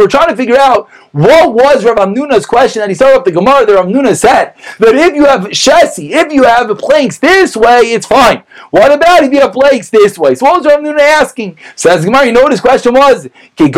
we're 0.00 0.08
trying 0.08 0.28
to 0.28 0.36
figure 0.36 0.58
out 0.58 0.88
what 1.12 1.54
was 1.54 1.84
Rav 1.84 1.96
Amnuna's 1.96 2.46
question 2.46 2.80
that 2.80 2.88
he 2.88 2.94
started 2.94 3.18
up 3.18 3.24
the 3.24 3.32
Gemara 3.32 3.66
that 3.66 3.74
Rav 3.74 3.86
Amnuna 3.86 4.14
said 4.14 4.54
that 4.78 4.94
if 4.94 5.14
you 5.14 5.24
have 5.24 5.50
chassis, 5.52 6.12
if 6.12 6.32
you 6.32 6.44
have 6.44 6.68
planks 6.78 7.18
this 7.18 7.56
way, 7.56 7.92
it's 7.92 8.06
fine. 8.06 8.44
What 8.70 8.92
about 8.92 9.24
if 9.24 9.32
you 9.32 9.40
have 9.40 9.52
planks 9.52 9.90
this 9.90 10.18
way? 10.18 10.34
So 10.34 10.46
what 10.46 10.58
was 10.58 10.66
Rav 10.66 10.80
Amnuna 10.80 11.00
asking? 11.00 11.58
Says 11.76 12.04
Gemara, 12.04 12.26
you 12.26 12.32
know 12.32 12.42
what 12.42 12.52
his 12.52 12.60
question 12.60 12.92
was? 12.92 13.26
You 13.56 13.72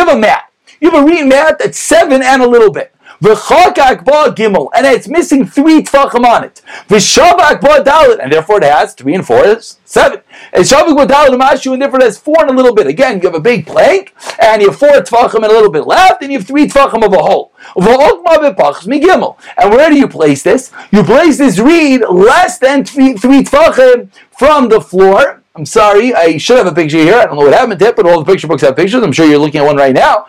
have 0.00 0.08
a 0.08 0.18
mat. 0.18 0.50
You 0.80 0.90
have 0.90 1.02
a 1.02 1.06
reed 1.06 1.26
mat 1.26 1.58
that's 1.58 1.78
seven 1.78 2.22
and 2.22 2.42
a 2.42 2.48
little 2.48 2.70
bit. 2.70 2.94
V'chakak 3.22 4.04
ba 4.04 4.32
gimel, 4.34 4.68
and 4.74 4.86
it's 4.86 5.06
missing 5.06 5.44
three 5.46 5.82
tfachim 5.82 6.24
on 6.24 6.44
it. 6.44 6.62
V'shavak 6.88 7.60
ba 7.60 7.82
dalit, 7.84 8.18
and 8.22 8.32
therefore 8.32 8.56
it 8.58 8.64
has 8.64 8.94
three 8.94 9.14
and 9.14 9.26
four 9.26 9.44
is 9.44 9.78
seven. 9.84 10.20
And 10.52 10.64
shavak 10.64 10.96
ba 10.96 11.06
dalit 11.06 11.38
mashu, 11.38 11.72
and 11.74 11.82
therefore 11.82 12.00
it 12.00 12.04
has 12.04 12.18
four 12.18 12.40
and 12.40 12.50
a 12.50 12.54
little 12.54 12.74
bit. 12.74 12.86
Again, 12.86 13.20
you 13.20 13.28
have 13.28 13.34
a 13.34 13.40
big 13.40 13.66
plank, 13.66 14.14
and 14.40 14.62
you 14.62 14.70
have 14.70 14.78
four 14.78 14.88
tfachim 14.88 15.34
and 15.34 15.44
a 15.44 15.48
little 15.48 15.70
bit 15.70 15.86
left, 15.86 16.22
and 16.22 16.32
you 16.32 16.38
have 16.38 16.46
three 16.46 16.66
tfachim 16.66 17.04
of 17.04 17.12
a 17.12 17.18
hole. 17.18 17.52
And 17.76 19.70
where 19.70 19.90
do 19.90 19.96
you 19.96 20.08
place 20.08 20.42
this? 20.42 20.72
You 20.90 21.02
place 21.04 21.36
this 21.36 21.58
reed 21.58 22.02
less 22.08 22.58
than 22.58 22.84
three, 22.84 23.14
three 23.14 23.42
tfachim 23.42 24.10
from 24.30 24.68
the 24.70 24.80
floor 24.80 25.39
I'm 25.56 25.66
sorry, 25.66 26.14
I 26.14 26.36
should 26.38 26.58
have 26.58 26.68
a 26.68 26.72
picture 26.72 26.98
here. 26.98 27.16
I 27.16 27.26
don't 27.26 27.34
know 27.34 27.42
what 27.42 27.52
happened 27.52 27.80
to 27.80 27.86
it, 27.86 27.96
but 27.96 28.06
all 28.06 28.22
the 28.22 28.32
picture 28.32 28.46
books 28.46 28.62
have 28.62 28.76
pictures. 28.76 29.02
I'm 29.02 29.10
sure 29.10 29.26
you're 29.26 29.36
looking 29.36 29.60
at 29.60 29.66
one 29.66 29.76
right 29.76 29.92
now. 29.92 30.26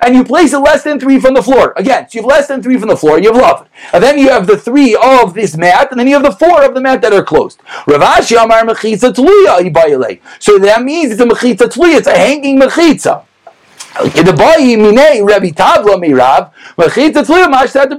And 0.00 0.14
you 0.14 0.24
place 0.24 0.54
it 0.54 0.58
less 0.60 0.82
than 0.82 0.98
three 0.98 1.20
from 1.20 1.34
the 1.34 1.42
floor. 1.42 1.74
Again, 1.76 2.08
so 2.08 2.16
you 2.16 2.22
have 2.22 2.30
less 2.30 2.48
than 2.48 2.62
three 2.62 2.78
from 2.78 2.88
the 2.88 2.96
floor, 2.96 3.18
you 3.20 3.30
have 3.30 3.40
love. 3.40 3.68
And 3.92 4.02
then 4.02 4.16
you 4.16 4.30
have 4.30 4.46
the 4.46 4.56
three 4.56 4.96
of 4.96 5.34
this 5.34 5.58
mat, 5.58 5.88
and 5.90 6.00
then 6.00 6.08
you 6.08 6.14
have 6.14 6.22
the 6.22 6.32
four 6.32 6.64
of 6.64 6.72
the 6.72 6.80
mat 6.80 7.02
that 7.02 7.12
are 7.12 7.22
closed. 7.22 7.60
So 7.86 7.98
that 10.58 10.82
means 10.82 11.12
it's 11.12 11.20
a 11.20 11.26
Mechitza 11.26 11.68
Tluya, 11.68 11.98
it's 11.98 12.06
a 12.06 12.16
hanging 12.16 12.58
Mechitza. 12.58 13.24
The 13.94 15.24
Rabbi 15.26 15.50
Tavla 15.50 15.96
mirav 15.96 16.52
mechitza 16.78 17.24
tluya 17.24 17.48
mashtat 17.52 17.90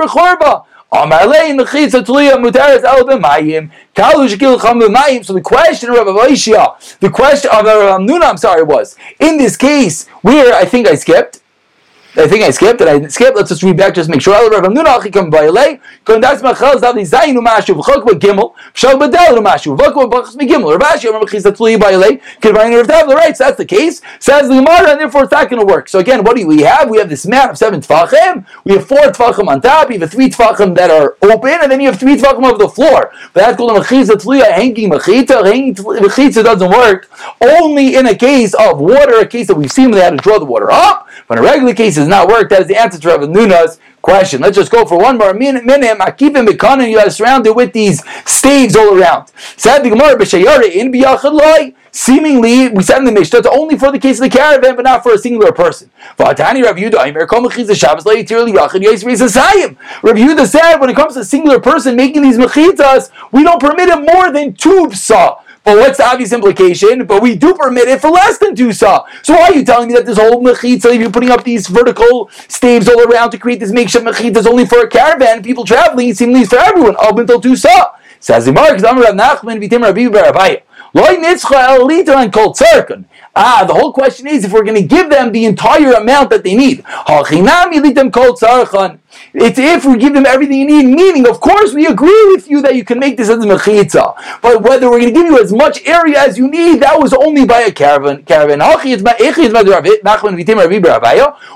So 0.93 1.07
the 5.33 5.41
question 5.41 5.89
of 5.89 5.95
Rabbi 5.95 6.11
Vaishya, 6.11 6.99
the 6.99 7.09
question 7.09 7.49
of 7.49 7.63
Rabbi 7.63 8.03
Nuna, 8.03 8.23
I'm 8.29 8.35
sorry, 8.35 8.63
was 8.63 8.97
in 9.17 9.37
this 9.37 9.55
case 9.55 10.07
where 10.21 10.53
I 10.53 10.65
think 10.65 10.89
I 10.89 10.95
skipped. 10.95 11.41
I 12.13 12.27
think 12.27 12.43
I 12.43 12.51
skipped. 12.51 12.79
Did 12.79 12.89
I 12.89 13.07
skip? 13.07 13.35
Let's 13.35 13.47
just 13.49 13.63
read 13.63 13.77
back, 13.77 13.93
just 13.93 14.09
make 14.09 14.21
sure. 14.21 14.33
Right? 14.33 14.41
So 15.95 16.19
that's 16.19 16.41
the 23.57 23.65
case. 23.65 24.01
Says 24.19 24.49
the 24.49 24.55
Gemara, 24.55 24.91
and 24.91 24.99
therefore 24.99 25.23
it's 25.23 25.31
not 25.31 25.49
going 25.49 25.65
to 25.65 25.65
work. 25.65 25.87
So 25.87 25.99
again, 25.99 26.25
what 26.25 26.35
do 26.35 26.45
we 26.45 26.61
have? 26.63 26.89
We 26.89 26.97
have 26.97 27.09
this 27.09 27.25
mat 27.25 27.51
of 27.51 27.57
seven 27.57 27.79
tfachim. 27.79 28.45
We 28.65 28.73
have 28.73 28.87
four 28.87 28.99
tfachim 28.99 29.47
on 29.47 29.61
top. 29.61 29.89
You 29.89 29.99
have 29.99 30.11
three 30.11 30.29
tfachim 30.29 30.75
that 30.75 30.91
are 30.91 31.15
open, 31.21 31.59
and 31.61 31.71
then 31.71 31.79
you 31.79 31.89
have 31.89 31.99
three 31.99 32.17
tfachim 32.17 32.43
over 32.43 32.57
the 32.57 32.67
floor. 32.67 33.13
But 33.33 33.41
that's 33.41 33.57
called 33.57 33.77
a 33.77 33.79
mechizat 33.79 34.51
hanging 34.51 34.89
mechita. 34.89 35.45
Hanging 35.45 35.75
mechita 35.75 36.43
doesn't 36.43 36.69
work 36.69 37.09
only 37.39 37.95
in 37.95 38.07
a 38.07 38.15
case 38.15 38.53
of 38.53 38.81
water, 38.81 39.19
a 39.19 39.25
case 39.25 39.47
that 39.47 39.55
we've 39.55 39.71
seen 39.71 39.85
when 39.85 39.99
they 39.99 40.03
had 40.03 40.11
to 40.11 40.17
draw 40.17 40.39
the 40.39 40.45
water 40.45 40.69
up. 40.69 41.07
But 41.27 41.37
in 41.37 41.45
a 41.45 41.47
regular 41.47 41.73
case, 41.73 42.00
does 42.01 42.09
not 42.09 42.27
work. 42.27 42.49
That 42.49 42.61
is 42.61 42.67
the 42.67 42.79
answer 42.79 42.99
to 42.99 43.07
Rav 43.07 43.21
Nuna's 43.21 43.79
question. 44.01 44.41
Let's 44.41 44.57
just 44.57 44.71
go 44.71 44.85
for 44.85 44.97
one 44.97 45.17
more 45.17 45.33
minute. 45.33 45.63
Akivim 45.63 46.45
bekanan, 46.47 46.89
you 46.89 46.99
are 46.99 47.09
surrounded 47.09 47.53
with 47.53 47.71
these 47.73 48.03
staves 48.25 48.75
all 48.75 48.99
around. 48.99 49.31
Said 49.55 49.83
the 49.83 49.89
Gemara, 49.89 50.17
in 50.65 50.91
Seemingly, 51.93 52.69
we 52.69 52.83
said 52.83 52.99
in 52.99 53.05
the 53.05 53.11
Mishnah, 53.11 53.39
it's 53.39 53.47
only 53.47 53.77
for 53.77 53.91
the 53.91 53.99
case 53.99 54.17
of 54.19 54.23
the 54.23 54.29
caravan, 54.37 54.77
but 54.77 54.83
not 54.83 55.03
for 55.03 55.11
a 55.13 55.17
singular 55.17 55.51
person. 55.51 55.91
Rav 56.17 56.37
Yehuda 56.37 56.95
said, 60.47 60.77
when 60.77 60.89
it 60.89 60.95
comes 60.95 61.15
to 61.15 61.19
a 61.19 61.25
singular 61.25 61.59
person 61.59 61.97
making 61.97 62.21
these 62.21 62.37
mechitas, 62.37 63.11
we 63.33 63.43
don't 63.43 63.59
permit 63.59 63.89
it 63.89 64.01
more 64.01 64.31
than 64.31 64.53
two 64.53 64.89
saw. 64.93 65.41
But 65.63 65.77
what's 65.77 65.97
the 65.97 66.07
obvious 66.07 66.33
implication? 66.33 67.05
But 67.05 67.21
we 67.21 67.35
do 67.35 67.53
permit 67.53 67.87
it 67.87 68.01
for 68.01 68.09
less 68.09 68.39
than 68.39 68.55
two 68.55 68.73
saw. 68.73 69.05
So 69.21 69.33
why 69.35 69.49
are 69.49 69.53
you 69.53 69.63
telling 69.63 69.89
me 69.89 69.93
that 69.93 70.05
this 70.05 70.17
whole 70.17 70.43
mechitza, 70.43 70.97
you're 70.97 71.11
putting 71.11 71.29
up 71.29 71.43
these 71.43 71.67
vertical 71.67 72.29
staves 72.47 72.89
all 72.89 73.01
around 73.01 73.29
to 73.31 73.37
create 73.37 73.59
this 73.59 73.71
makeshift 73.71 74.05
mechitza 74.05 74.37
is 74.37 74.47
only 74.47 74.65
for 74.65 74.79
a 74.79 74.87
caravan, 74.87 75.43
people 75.43 75.63
traveling, 75.63 76.09
it 76.09 76.17
seems 76.17 76.49
for 76.49 76.57
everyone, 76.57 76.95
up 76.99 77.17
until 77.17 77.39
two 77.39 77.55
saw. 77.55 77.91
Says 78.19 78.45
the 78.45 78.53
Mark, 78.53 78.77
Nachman, 78.77 79.59
Vitim. 79.59 79.83
Ah, 83.33 83.63
the 83.65 83.73
whole 83.73 83.93
question 83.93 84.27
is 84.27 84.43
if 84.43 84.51
we're 84.51 84.63
going 84.63 84.75
to 84.75 84.87
give 84.87 85.09
them 85.09 85.31
the 85.31 85.45
entire 85.45 85.93
amount 85.93 86.29
that 86.29 86.43
they 86.43 86.55
need. 86.55 86.83
It's 89.33 89.57
if 89.59 89.85
we 89.85 89.97
give 89.97 90.13
them 90.13 90.25
everything 90.25 90.59
you 90.59 90.65
need, 90.67 90.85
meaning, 90.85 91.27
of 91.27 91.39
course, 91.39 91.73
we 91.73 91.87
agree 91.87 92.25
with 92.33 92.49
you 92.49 92.61
that 92.61 92.75
you 92.75 92.83
can 92.83 92.99
make 92.99 93.17
this 93.17 93.29
as 93.29 93.43
a 93.43 93.47
mechitza. 93.47 94.15
But 94.41 94.61
whether 94.61 94.89
we're 94.89 94.99
going 94.99 95.13
to 95.13 95.19
give 95.19 95.27
you 95.27 95.39
as 95.41 95.51
much 95.53 95.85
area 95.85 96.19
as 96.19 96.37
you 96.37 96.47
need, 96.49 96.81
that 96.81 96.99
was 96.99 97.13
only 97.13 97.45
by 97.45 97.61
a 97.61 97.71
caravan. 97.71 98.23
Caravan. 98.23 98.59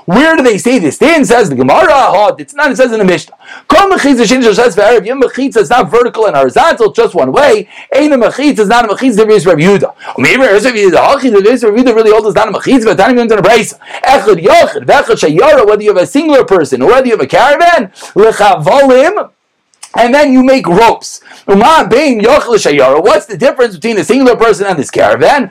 Where 0.06 0.36
do 0.36 0.42
they 0.42 0.58
say 0.58 0.78
this? 0.78 0.98
Then 0.98 1.24
says 1.24 1.48
the 1.48 1.54
Gemara. 1.54 2.34
It's 2.38 2.54
not. 2.54 2.70
It 2.70 2.76
says 2.76 2.92
in 2.92 2.98
the 2.98 3.04
Mishnah. 3.04 3.36
It's 5.56 5.70
not 5.70 5.90
vertical 5.90 6.26
and 6.26 6.36
horizontal, 6.36 6.92
just 6.92 7.14
one 7.14 7.32
way. 7.32 7.68
It's 7.92 8.08
not 8.68 8.84
a 8.84 8.88
mechitza. 8.94 9.26
Is 9.26 9.46
Rabbi 9.46 9.60
Yehuda. 9.60 9.94
Yehuda 10.16 11.94
really 11.94 12.10
holds 12.10 12.26
us 12.26 12.34
not 12.34 12.48
a 12.48 12.52
mechitza, 12.52 12.84
but 12.84 12.96
time 12.96 13.18
on 13.18 13.30
a. 13.32 13.36
Whether 15.66 15.82
you 15.82 15.94
have 15.94 16.02
a 16.02 16.06
singular 16.06 16.44
person 16.44 16.82
or 16.82 16.88
whether 16.88 17.06
you 17.06 17.12
have 17.12 17.20
a 17.20 17.26
caravan, 17.26 17.45
lechavvolim 17.54 19.30
and 19.98 20.14
then 20.14 20.32
you 20.32 20.42
make 20.44 20.66
ropes. 20.66 21.22
What's 21.46 21.66
the 23.26 23.36
difference 23.38 23.76
between 23.76 23.98
a 23.98 24.04
singular 24.04 24.36
person 24.36 24.66
and 24.66 24.78
this 24.78 24.90
caravan? 24.90 25.50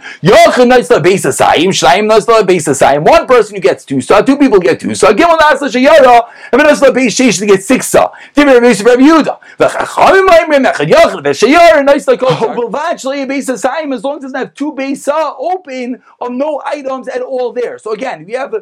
One 3.04 3.28
person 3.28 3.56
who 3.56 3.62
gets 3.62 3.86
two 3.86 4.02
saw, 4.02 4.22
two 4.22 4.38
people 4.38 4.60
get 4.60 4.80
two 4.80 4.94
saw. 4.94 5.14
Gimel 5.14 5.38
Nasla 5.38 5.70
Shayara, 5.70 6.30
and 6.52 6.62
Nasla 6.62 6.90
Beis 6.90 7.08
Sheish 7.08 7.40
to 7.40 7.46
get 7.46 7.64
six 7.64 7.88
saw. 7.88 8.12
Different 8.34 8.64
Beis 8.64 8.86
Rabbi 8.86 9.02
Yehuda. 9.02 9.40
V'chachamim 9.58 10.28
Maimrim 10.28 10.66
Echad 10.72 10.90
Yachid 10.92 11.24
V'Shayara 11.24 11.84
nice 11.86 12.08
like 12.08 12.22
Oh, 12.22 12.70
but 12.70 12.92
actually 12.92 13.22
a 13.22 13.26
Beis 13.26 13.50
Asayim 13.50 13.94
as 13.96 14.04
long 14.04 14.18
as 14.18 14.24
it 14.24 14.28
doesn't 14.28 14.40
have 14.40 14.54
two 14.54 14.74
Beis 14.74 14.98
saw 14.98 15.36
open 15.38 16.04
of 16.20 16.32
no 16.32 16.62
items 16.66 17.08
at 17.08 17.22
all 17.22 17.52
there. 17.54 17.80
So 17.80 17.94
again, 17.94 18.22
if 18.22 18.30
you 18.30 18.38
have 18.38 18.54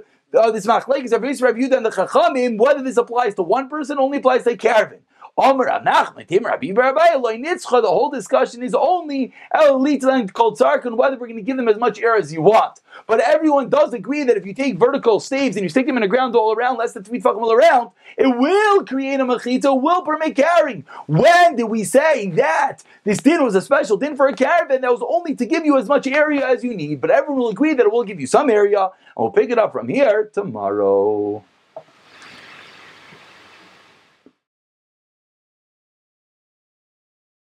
this 0.52 0.66
machlekes 0.66 1.12
Rabbi 1.14 1.28
Yehuda 1.28 1.78
and 1.78 1.86
the 1.86 1.92
Chachamim, 1.92 2.58
whether 2.58 2.82
this 2.82 2.98
applies 2.98 3.36
to 3.36 3.44
one 3.44 3.70
person 3.70 4.00
only 4.00 4.18
applies 4.18 4.44
to 4.44 4.52
a 4.52 4.58
caravan. 4.58 5.00
The 5.36 5.42
whole 7.88 8.12
discussion 8.12 8.62
is 8.62 8.76
only 8.76 9.34
called 9.52 10.60
Sarkon, 10.60 10.96
whether 10.96 11.18
we're 11.18 11.26
going 11.26 11.38
to 11.38 11.42
give 11.42 11.58
them 11.58 11.68
as 11.68 11.78
much 11.78 12.00
air 12.00 12.16
as 12.16 12.32
you 12.32 12.44
want. 12.44 12.82
But 13.08 13.20
everyone 13.20 13.70
does 13.70 13.94
agree 13.94 14.24
that 14.26 14.38
if 14.38 14.46
you 14.46 14.54
take 14.54 14.78
vertical 14.78 15.20
staves 15.20 15.56
and 15.56 15.64
you 15.64 15.70
stick 15.70 15.88
them 15.88 15.98
in 15.98 16.02
the 16.02 16.08
ground 16.08 16.36
all 16.36 16.54
around, 16.54 16.78
less 16.78 16.94
than 16.94 17.04
three 17.04 17.20
feet 17.20 17.30
all 17.30 17.52
around, 17.52 17.90
it 18.16 18.28
will 18.28 18.86
create 18.86 19.20
a 19.20 19.26
machita, 19.26 19.74
will 19.82 20.04
permit 20.04 20.36
carrying. 20.36 20.86
When 21.08 21.56
did 21.56 21.64
we 21.64 21.84
say 21.84 22.30
that 22.32 22.84
this 23.04 23.18
din 23.18 23.44
was 23.44 23.56
a 23.56 23.62
special 23.62 23.98
din 23.98 24.16
for 24.16 24.28
a 24.28 24.36
caravan 24.36 24.82
that 24.82 24.92
was 24.92 25.02
only 25.02 25.36
to 25.36 25.48
give 25.48 25.66
you 25.66 25.80
as 25.80 25.88
much 25.88 26.06
area 26.06 26.48
as 26.48 26.64
you 26.64 26.76
need? 26.76 27.02
But 27.02 27.10
everyone 27.10 27.40
will 27.40 27.50
agree 27.50 27.74
that 27.74 27.84
it 27.88 27.92
will 27.92 28.04
give 28.04 28.20
you 28.20 28.28
some 28.28 28.52
area, 28.52 28.84
and 28.84 28.92
we'll 29.18 29.32
pick 29.32 29.50
it 29.50 29.58
up 29.58 29.72
from 29.72 29.88
here 29.88 30.30
tomorrow. 30.32 31.44